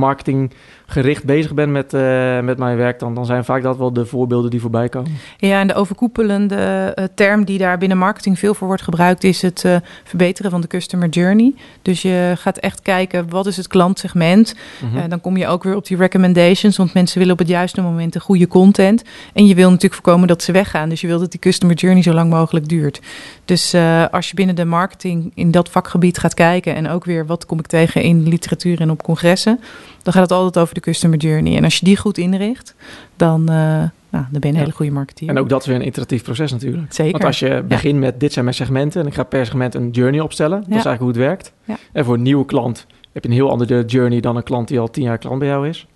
marketinggericht 0.95 1.25
bezig 1.25 1.55
ben 1.55 1.73
met, 1.73 1.95
uh, 1.95 2.41
met 2.41 2.59
mijn 2.59 2.77
werk, 2.77 2.99
dan, 2.99 3.15
dan 3.15 3.27
zijn 3.27 3.45
vaak 3.45 3.63
dat 3.63 3.77
wel 3.77 3.93
de 3.93 4.07
voorbeelden 4.07 4.51
die 4.51 4.61
voorbij 4.61 4.89
komen. 4.89 5.11
Ja, 5.37 5.61
en 5.61 5.67
de 5.67 5.75
overkoepelende 5.75 6.93
uh, 6.99 7.05
term 7.15 7.45
die 7.45 7.59
daar 7.59 7.79
binnen 7.79 7.99
marketing 7.99 8.39
veel 8.39 8.55
voor 8.55 8.67
wordt 8.67 8.83
gebruikt, 8.83 9.25
is 9.25 9.43
het 9.43 9.63
uh, 9.67 9.77
verbeteren 10.05 10.51
van 10.51 10.61
de 10.61 10.67
customer 10.67 11.09
journey. 11.09 11.55
Dus 11.83 12.03
je 12.03 12.33
gaat 12.37 12.59
echt 12.59 12.83
kijken, 12.83 13.29
wat 13.29 13.47
is 13.47 13.57
het 13.57 13.67
klantsegment? 13.67 14.55
Mm 14.83 14.89
-hmm. 14.89 15.09
dan 15.09 15.21
kom 15.21 15.37
je 15.37 15.47
ook 15.47 15.63
weer 15.63 15.77
op 15.77 15.87
die 15.87 15.97
recommendations, 15.97 16.77
want 16.77 16.95
mensen 16.95 17.19
willen 17.19 17.33
op 17.33 17.39
het 17.39 17.49
juiste 17.49 17.81
moment 17.81 18.13
de 18.13 18.21
goede 18.21 18.49
content. 18.49 19.03
En 19.33 19.47
je 19.47 19.55
wil 19.55 19.69
natuurlijk 19.69 19.95
voorkomen 19.95 20.29
dat 20.29 20.43
ze 20.43 20.53
weggaan. 20.53 20.89
Dus 20.89 21.01
je 21.01 21.07
wil 21.07 21.19
dat 21.19 21.31
die 21.31 21.41
customer 21.41 21.77
journey 21.77 22.03
zo 22.03 22.13
lang 22.13 22.31
mogelijk 22.31 22.69
duurt. 22.69 23.01
Dus 23.45 23.75
als 24.11 24.29
je 24.29 24.35
binnen 24.35 24.55
de 24.55 24.65
marketing 24.65 25.33
in 25.35 25.51
dat 25.51 25.69
vakgebied 25.69 26.19
gaat 26.19 26.35
kijken 26.35 26.75
en 26.75 26.89
ook 26.89 27.05
weer, 27.05 27.27
wat 27.27 27.47
kom 27.47 27.59
ik 27.59 27.67
tegen 27.67 28.03
in 28.03 28.29
literatuur 28.29 28.81
en 28.81 28.91
op 28.91 29.03
congressen, 29.03 29.61
dan 30.03 30.12
gaat 30.12 30.23
het 30.23 30.33
altijd 30.33 30.59
over 30.59 30.75
de 30.75 30.81
customer 30.81 31.19
journey. 31.19 31.57
En 31.57 31.65
als 31.65 31.79
je 31.79 31.85
die 31.85 31.97
goed 31.97 32.19
inricht, 32.19 32.75
dan, 33.17 33.41
uh, 33.41 33.47
nou, 33.47 33.91
dan 34.11 34.27
ben 34.31 34.41
je 34.41 34.49
een 34.49 34.57
hele 34.57 34.73
goede 34.73 34.93
marketeer. 34.93 35.29
En 35.29 35.38
ook 35.38 35.49
dat 35.49 35.61
is 35.61 35.67
weer 35.67 35.77
een 35.77 35.87
iteratief 35.87 36.23
proces 36.23 36.53
natuurlijk. 36.53 36.93
Zeker. 36.93 37.12
Want 37.12 37.25
als 37.25 37.38
je 37.38 37.62
begint 37.69 37.95
ja. 37.95 38.01
met 38.01 38.21
dit 38.21 38.33
zijn 38.33 38.45
mijn 38.45 38.57
segmenten 38.57 39.01
en 39.01 39.07
ik 39.07 39.15
ga 39.15 39.23
per 39.23 39.47
segment 39.47 39.75
een 39.75 39.91
journey 39.91 40.21
opstellen, 40.21 40.59
dat 40.59 40.69
is 40.69 40.85
eigenlijk 40.85 41.01
hoe 41.01 41.09
het 41.09 41.17
werkt. 41.17 41.53
En 41.93 42.05
voor 42.05 42.15
een 42.15 42.23
nieuwe 42.23 42.45
klant 42.45 42.87
heb 43.12 43.23
je 43.23 43.29
een 43.29 43.35
heel 43.35 43.51
andere 43.51 43.85
journey 43.85 44.21
dan 44.21 44.37
een 44.37 44.43
klant 44.43 44.69
die 44.69 44.81
al 44.81 44.91
tien 44.91 45.05
jaar 45.05 45.19
klant 45.19 45.38
bij 45.38 45.49
jou 45.49 45.69
is. 45.69 45.87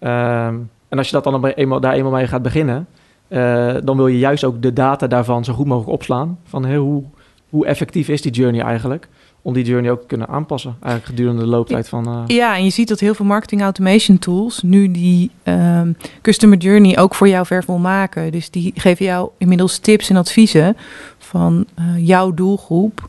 Um, 0.00 0.70
en 0.88 0.98
als 0.98 1.06
je 1.06 1.12
dat 1.12 1.24
dan 1.24 1.46
eenmaal, 1.46 1.80
daar 1.80 1.92
eenmaal 1.92 2.12
mee 2.12 2.26
gaat 2.26 2.42
beginnen, 2.42 2.86
uh, 3.28 3.74
dan 3.84 3.96
wil 3.96 4.06
je 4.06 4.18
juist 4.18 4.44
ook 4.44 4.62
de 4.62 4.72
data 4.72 5.06
daarvan 5.06 5.44
zo 5.44 5.52
goed 5.52 5.66
mogelijk 5.66 5.92
opslaan. 5.92 6.38
Van 6.44 6.64
hey, 6.64 6.76
hoe, 6.76 7.04
hoe 7.48 7.66
effectief 7.66 8.08
is 8.08 8.22
die 8.22 8.32
journey 8.32 8.60
eigenlijk? 8.60 9.08
Om 9.42 9.52
die 9.52 9.64
journey 9.64 9.90
ook 9.90 10.00
te 10.00 10.06
kunnen 10.06 10.28
aanpassen, 10.28 10.76
eigenlijk 10.80 11.06
gedurende 11.06 11.42
de 11.42 11.48
looptijd 11.48 11.88
van... 11.88 12.08
Uh... 12.08 12.36
Ja, 12.36 12.56
en 12.56 12.64
je 12.64 12.70
ziet 12.70 12.88
dat 12.88 13.00
heel 13.00 13.14
veel 13.14 13.26
marketing 13.26 13.62
automation 13.62 14.18
tools 14.18 14.62
nu 14.62 14.90
die 14.90 15.30
um, 15.44 15.96
customer 16.22 16.58
journey 16.58 16.98
ook 16.98 17.14
voor 17.14 17.28
jou 17.28 17.46
ver 17.46 17.64
maken. 17.80 18.32
Dus 18.32 18.50
die 18.50 18.72
geven 18.76 19.04
jou 19.04 19.30
inmiddels 19.38 19.78
tips 19.78 20.10
en 20.10 20.16
adviezen 20.16 20.76
van 21.18 21.66
uh, 21.78 22.06
jouw 22.06 22.34
doelgroep. 22.34 23.08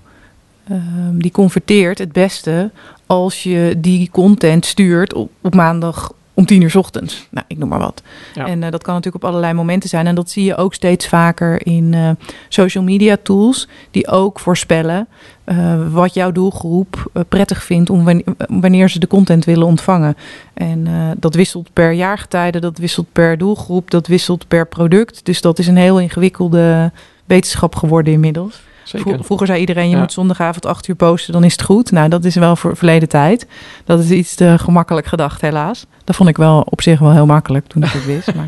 Um, 0.72 1.22
die 1.22 1.32
converteert 1.32 1.98
het 1.98 2.12
beste 2.12 2.72
als 3.06 3.44
je 3.44 3.76
die 3.78 4.10
content 4.12 4.66
stuurt 4.66 5.14
op 5.42 5.56
maandag 5.56 6.14
om 6.42 6.48
tien 6.48 6.62
uur 6.62 6.70
's 6.70 6.76
ochtends. 6.76 7.28
Nou, 7.30 7.46
ik 7.48 7.58
noem 7.58 7.70
maar 7.70 7.80
wat. 7.80 8.02
Ja. 8.34 8.48
En 8.48 8.62
uh, 8.62 8.72
dat 8.72 8.84
kan 8.84 8.94
natuurlijk 8.94 9.24
op 9.24 9.30
allerlei 9.30 9.54
momenten 9.54 9.90
zijn. 9.90 10.08
En 10.08 10.16
dat 10.16 10.30
zie 10.30 10.44
je 10.44 10.56
ook 10.56 10.74
steeds 10.74 11.08
vaker 11.08 11.66
in 11.66 11.94
uh, 11.94 12.10
social 12.50 12.84
media 12.84 13.18
tools, 13.24 13.68
die 13.92 14.08
ook 14.08 14.40
voorspellen 14.40 15.08
uh, 15.46 15.76
wat 15.92 16.14
jouw 16.14 16.32
doelgroep 16.32 17.12
prettig 17.30 17.64
vindt 17.64 17.90
om 17.90 18.04
wanneer, 18.04 18.26
wanneer 18.48 18.90
ze 18.90 19.00
de 19.00 19.08
content 19.08 19.46
willen 19.46 19.68
ontvangen. 19.68 20.16
En 20.54 20.88
dat 21.20 21.36
wisselt 21.36 21.70
per 21.74 21.92
jaargetijde, 21.92 22.60
dat 22.60 22.78
wisselt 22.78 23.12
per 23.12 23.38
doelgroep, 23.38 23.92
dat 23.92 24.08
wisselt 24.08 24.48
per 24.48 24.68
product. 24.68 25.26
Dus 25.26 25.42
dat 25.42 25.60
is 25.60 25.68
een 25.68 25.78
heel 25.78 26.00
ingewikkelde 26.00 26.92
wetenschap 27.26 27.76
geworden 27.76 28.14
inmiddels. 28.14 28.62
Zeker. 29.00 29.24
Vroeger 29.24 29.48
zei 29.48 29.60
iedereen, 29.60 29.90
je 29.90 29.96
ja. 29.96 30.02
moet 30.02 30.14
zondagavond 30.14 30.66
acht 30.66 30.88
uur 30.88 30.96
posten, 30.96 31.34
dan 31.34 31.44
is 31.44 31.52
het 31.52 31.62
goed. 31.62 31.92
Nou, 31.92 32.10
dat 32.10 32.26
is 32.26 32.36
wel 32.36 32.56
voor 32.56 32.78
verleden 32.78 33.10
tijd. 33.10 33.48
Dat 33.86 34.00
is 34.00 34.10
iets 34.10 34.36
te 34.36 34.56
gemakkelijk 34.58 35.08
gedacht, 35.08 35.42
helaas. 35.42 35.86
Dat 36.04 36.16
vond 36.16 36.30
ik 36.30 36.38
wel 36.38 36.62
op 36.70 36.82
zich 36.82 37.00
wel 37.00 37.12
heel 37.12 37.26
makkelijk 37.26 37.68
toen 37.68 37.84
ik 37.84 37.92
het 37.92 38.06
wist. 38.06 38.36
Maar 38.36 38.48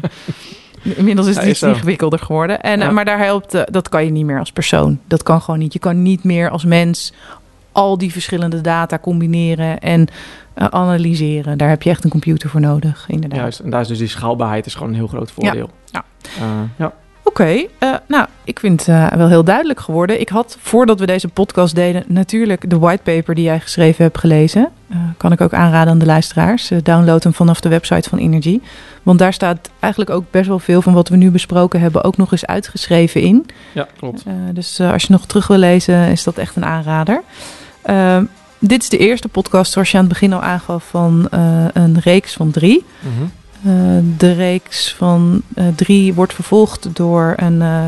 inmiddels 0.97 1.27
is 1.27 1.36
het 1.36 1.43
ja, 1.43 1.49
iets 1.49 1.62
ingewikkelder 1.62 2.19
geworden. 2.19 2.62
En, 2.62 2.79
ja. 2.79 2.91
Maar 2.91 3.06
daar 3.06 3.19
helpt, 3.19 3.56
uh, 3.56 3.62
dat 3.65 3.89
kan 3.89 4.06
je 4.06 4.12
niet 4.12 4.25
meer 4.25 4.39
als 4.39 4.51
persoon. 4.51 4.99
Dat 5.08 5.23
kan 5.23 5.41
gewoon 5.41 5.60
niet. 5.60 5.73
Je 5.73 5.79
kan 5.79 6.01
niet 6.01 6.23
meer 6.23 6.49
als 6.49 6.65
mens 6.65 7.13
al 7.71 7.97
die 7.97 8.12
verschillende 8.12 8.62
data 8.62 8.99
combineren 8.99 9.79
en 9.79 10.08
uh, 10.56 10.65
analyseren. 10.65 11.58
Daar 11.58 11.69
heb 11.69 11.82
je 11.82 11.89
echt 11.89 12.03
een 12.03 12.10
computer 12.10 12.49
voor 12.49 12.62
nodig, 12.62 13.06
inderdaad. 13.08 13.39
Juist, 13.39 13.60
en 13.60 13.69
daar 13.69 13.82
is 13.82 13.88
dus 13.88 13.97
die 13.97 14.08
schaalbaarheid 14.08 14.65
is 14.65 14.73
gewoon 14.73 14.89
een 14.89 14.95
heel 14.95 15.08
groot 15.08 15.32
voordeel. 15.32 15.69
Ja. 15.91 16.03
Uh, 16.39 16.43
ja. 16.77 16.93
Oké, 17.33 17.41
okay, 17.41 17.69
uh, 17.79 17.95
nou, 18.07 18.27
ik 18.43 18.59
vind 18.59 18.85
het 18.85 18.95
uh, 18.95 19.11
wel 19.11 19.27
heel 19.27 19.43
duidelijk 19.43 19.79
geworden. 19.79 20.19
Ik 20.19 20.29
had, 20.29 20.57
voordat 20.59 20.99
we 20.99 21.05
deze 21.05 21.27
podcast 21.27 21.75
deden, 21.75 22.03
natuurlijk 22.07 22.69
de 22.69 22.79
whitepaper 22.79 23.35
die 23.35 23.43
jij 23.43 23.59
geschreven 23.59 24.03
hebt 24.03 24.17
gelezen. 24.17 24.69
Uh, 24.91 24.97
kan 25.17 25.31
ik 25.31 25.41
ook 25.41 25.53
aanraden 25.53 25.93
aan 25.93 25.99
de 25.99 26.05
luisteraars. 26.05 26.71
download 26.83 27.23
hem 27.23 27.33
vanaf 27.33 27.59
de 27.59 27.69
website 27.69 28.09
van 28.09 28.19
Energy. 28.19 28.59
Want 29.03 29.19
daar 29.19 29.33
staat 29.33 29.69
eigenlijk 29.79 30.11
ook 30.11 30.23
best 30.31 30.47
wel 30.47 30.59
veel 30.59 30.81
van 30.81 30.93
wat 30.93 31.09
we 31.09 31.15
nu 31.15 31.31
besproken 31.31 31.79
hebben 31.79 32.03
ook 32.03 32.17
nog 32.17 32.31
eens 32.31 32.45
uitgeschreven 32.45 33.21
in. 33.21 33.45
Ja, 33.71 33.87
klopt. 33.97 34.23
dus 34.53 34.79
als 34.79 35.03
je 35.03 35.11
nog 35.11 35.25
terug 35.25 35.47
wil 35.47 35.57
lezen, 35.57 36.07
is 36.07 36.23
dat 36.23 36.37
echt 36.37 36.55
een 36.55 36.65
aanrader. 36.65 37.21
dit 38.59 38.81
is 38.81 38.89
de 38.89 38.97
eerste 38.97 39.27
podcast, 39.27 39.71
zoals 39.71 39.91
je 39.91 39.97
aan 39.97 40.03
het 40.03 40.13
begin 40.13 40.33
al 40.33 40.41
aangaf, 40.41 40.87
van 40.89 41.27
een 41.73 41.99
reeks 41.99 42.33
van 42.33 42.51
drie. 42.51 42.85
Mm 42.99 43.11
-hmm. 43.17 43.31
Uh, 43.65 43.73
de 44.17 44.32
reeks 44.32 44.93
van 44.93 45.41
uh, 45.56 45.67
drie 45.76 46.13
wordt 46.13 46.34
vervolgd 46.34 46.95
door 46.95 47.34
een 47.36 47.62
uh, 47.62 47.86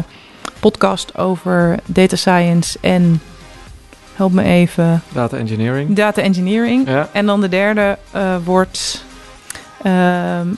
podcast 0.59 1.17
over 1.17 1.79
data 1.85 2.15
science 2.15 2.77
en 2.81 3.21
help 4.13 4.31
me 4.31 4.43
even. 4.43 5.01
Data 5.13 5.37
engineering. 5.37 5.95
Data 5.95 6.21
engineering. 6.21 6.87
Ja. 6.87 7.09
En 7.11 7.25
dan 7.25 7.41
de 7.41 7.49
derde 7.49 7.97
wordt 8.43 9.03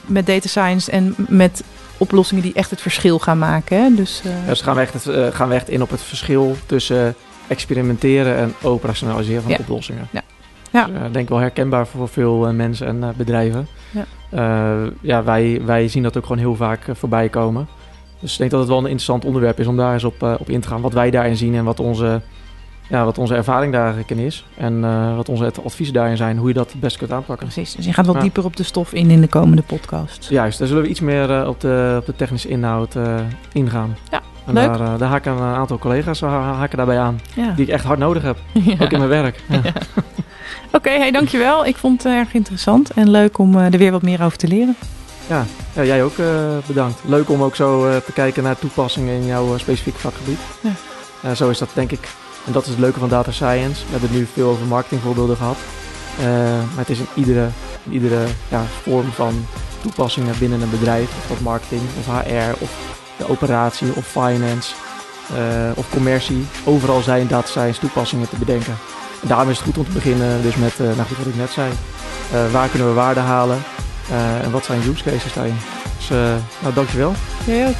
met 0.06 0.26
data 0.26 0.48
science 0.48 0.90
en 0.90 1.14
met 1.16 1.62
oplossingen 1.96 2.42
die 2.42 2.52
echt 2.52 2.70
het 2.70 2.80
verschil 2.80 3.18
gaan 3.18 3.38
maken. 3.38 3.82
Hè? 3.82 3.94
Dus, 3.94 4.20
ja, 4.24 4.30
dus 4.46 4.60
gaan 4.60 4.74
we, 4.74 4.80
echt 4.80 5.04
het, 5.04 5.34
gaan 5.34 5.48
we 5.48 5.54
echt 5.54 5.68
in 5.68 5.82
op 5.82 5.90
het 5.90 6.02
verschil 6.02 6.56
tussen 6.66 7.14
experimenteren 7.46 8.36
en 8.36 8.54
operationaliseren 8.62 9.42
van 9.42 9.50
ja. 9.50 9.58
oplossingen. 9.60 10.08
Ja. 10.10 10.22
Ja. 10.70 10.86
Dus, 10.86 11.12
denk 11.12 11.28
wel 11.28 11.38
herkenbaar 11.38 11.86
voor 11.86 12.08
veel 12.08 12.52
mensen 12.52 12.86
en 12.86 13.14
bedrijven. 13.16 13.68
Ja. 13.90 14.04
Uh, 14.34 14.76
ja, 15.00 15.24
wij, 15.24 15.60
wij 15.64 15.88
zien 15.88 16.02
dat 16.02 16.16
ook 16.16 16.22
gewoon 16.22 16.38
heel 16.38 16.54
vaak 16.54 16.86
uh, 16.86 16.94
voorbij 16.94 17.28
komen. 17.28 17.66
Dus 18.20 18.32
ik 18.32 18.38
denk 18.38 18.50
dat 18.50 18.60
het 18.60 18.68
wel 18.68 18.78
een 18.78 18.84
interessant 18.84 19.24
onderwerp 19.24 19.60
is 19.60 19.66
om 19.66 19.76
daar 19.76 19.92
eens 19.92 20.04
op, 20.04 20.22
uh, 20.22 20.34
op 20.38 20.48
in 20.48 20.60
te 20.60 20.68
gaan. 20.68 20.80
Wat 20.80 20.92
wij 20.92 21.10
daarin 21.10 21.36
zien 21.36 21.54
en 21.54 21.64
wat 21.64 21.80
onze 21.80 22.20
ja, 22.88 23.04
wat 23.04 23.18
onze 23.18 23.34
ervaring 23.34 23.72
daarin 23.72 24.18
is. 24.18 24.46
En 24.56 24.80
wat 25.16 25.28
onze 25.28 25.52
adviezen 25.64 25.94
daarin 25.94 26.16
zijn, 26.16 26.36
hoe 26.36 26.48
je 26.48 26.54
dat 26.54 26.70
het 26.70 26.80
best 26.80 26.96
kunt 26.96 27.12
aanpakken. 27.12 27.46
Precies, 27.46 27.74
dus 27.74 27.84
je 27.84 27.92
gaat 27.92 28.06
wat 28.06 28.14
ja. 28.14 28.20
dieper 28.20 28.44
op 28.44 28.56
de 28.56 28.62
stof 28.62 28.92
in 28.92 29.10
in 29.10 29.20
de 29.20 29.26
komende 29.26 29.62
podcast. 29.62 30.28
Juist, 30.28 30.58
daar 30.58 30.68
zullen 30.68 30.82
we 30.82 30.88
iets 30.88 31.00
meer 31.00 31.46
op, 31.48 31.60
de, 31.60 31.96
op 31.98 32.06
de 32.06 32.16
technische 32.16 32.48
inhoud 32.48 32.96
ingaan. 33.52 33.96
Ja, 34.10 34.22
en 34.46 34.54
leuk. 34.54 34.78
Daar, 34.78 34.98
daar 34.98 35.08
haken 35.08 35.32
een 35.32 35.54
aantal 35.54 35.78
collega's 35.78 36.20
haken 36.20 36.76
daarbij 36.76 36.98
aan, 36.98 37.20
ja. 37.34 37.52
die 37.52 37.66
ik 37.66 37.72
echt 37.72 37.84
hard 37.84 37.98
nodig 37.98 38.22
heb. 38.22 38.36
Ja. 38.52 38.74
Ook 38.80 38.92
in 38.92 38.98
mijn 38.98 39.10
werk. 39.10 39.42
Ja. 39.48 39.72
Oké, 40.66 40.76
okay, 40.76 40.98
hey, 40.98 41.10
dankjewel. 41.10 41.66
Ik 41.66 41.76
vond 41.76 42.02
het 42.02 42.12
erg 42.12 42.34
interessant 42.34 42.90
en 42.90 43.10
leuk 43.10 43.38
om 43.38 43.56
er 43.56 43.78
weer 43.78 43.92
wat 43.92 44.02
meer 44.02 44.22
over 44.22 44.38
te 44.38 44.48
leren. 44.48 44.76
Ja, 45.26 45.44
ja 45.72 45.84
jij 45.84 46.02
ook 46.02 46.16
bedankt. 46.66 47.00
Leuk 47.04 47.30
om 47.30 47.42
ook 47.42 47.56
zo 47.56 48.00
te 48.04 48.12
kijken 48.12 48.42
naar 48.42 48.58
toepassingen 48.58 49.14
in 49.14 49.26
jouw 49.26 49.58
specifieke 49.58 49.98
vakgebied. 49.98 50.38
Ja. 51.22 51.34
zo 51.34 51.50
is 51.50 51.58
dat 51.58 51.68
denk 51.74 51.90
ik 51.90 52.08
en 52.48 52.54
dat 52.54 52.62
is 52.62 52.70
het 52.70 52.78
leuke 52.78 52.98
van 52.98 53.08
data 53.08 53.32
science. 53.32 53.84
We 53.84 53.90
hebben 53.90 54.08
het 54.08 54.18
nu 54.18 54.26
veel 54.32 54.48
over 54.48 54.66
marketingvoorbeelden 54.66 55.36
gehad. 55.36 55.56
Maar 56.74 56.78
het 56.78 56.88
is 56.88 56.98
in 56.98 57.06
iedere, 57.14 57.48
in 57.82 57.92
iedere 57.92 58.26
ja, 58.48 58.62
vorm 58.82 59.10
van 59.12 59.46
toepassingen 59.82 60.38
binnen 60.38 60.60
een 60.60 60.70
bedrijf. 60.70 61.08
Of 61.08 61.26
dat 61.28 61.40
marketing, 61.40 61.82
of 61.98 62.06
HR, 62.06 62.62
of 62.62 62.70
de 63.16 63.28
operatie, 63.28 63.94
of 63.94 64.06
finance, 64.06 64.74
uh, 65.32 65.70
of 65.74 65.90
commercie. 65.90 66.46
Overal 66.64 67.00
zijn 67.00 67.26
data 67.26 67.46
science 67.46 67.80
toepassingen 67.80 68.28
te 68.28 68.36
bedenken. 68.36 68.76
Daarom 69.20 69.50
is 69.50 69.56
het 69.56 69.66
goed 69.66 69.78
om 69.78 69.84
te 69.84 69.90
beginnen 69.90 70.42
dus 70.42 70.56
met, 70.56 70.72
uh, 70.80 70.86
nou 70.86 71.08
goed 71.08 71.18
wat 71.18 71.26
ik 71.26 71.36
net 71.36 71.50
zei. 71.50 71.72
waar 72.52 72.68
kunnen 72.68 72.88
we 72.88 72.94
waarde 72.94 73.20
halen? 73.20 73.62
en 74.42 74.50
wat 74.50 74.64
zijn 74.64 74.80
use 74.80 75.02
cases 75.02 75.32
daarin? 75.32 75.56
Dus 75.96 76.08
nou, 76.60 76.74
dankjewel. 76.74 77.14
Jij 77.46 77.68
ook. 77.68 77.76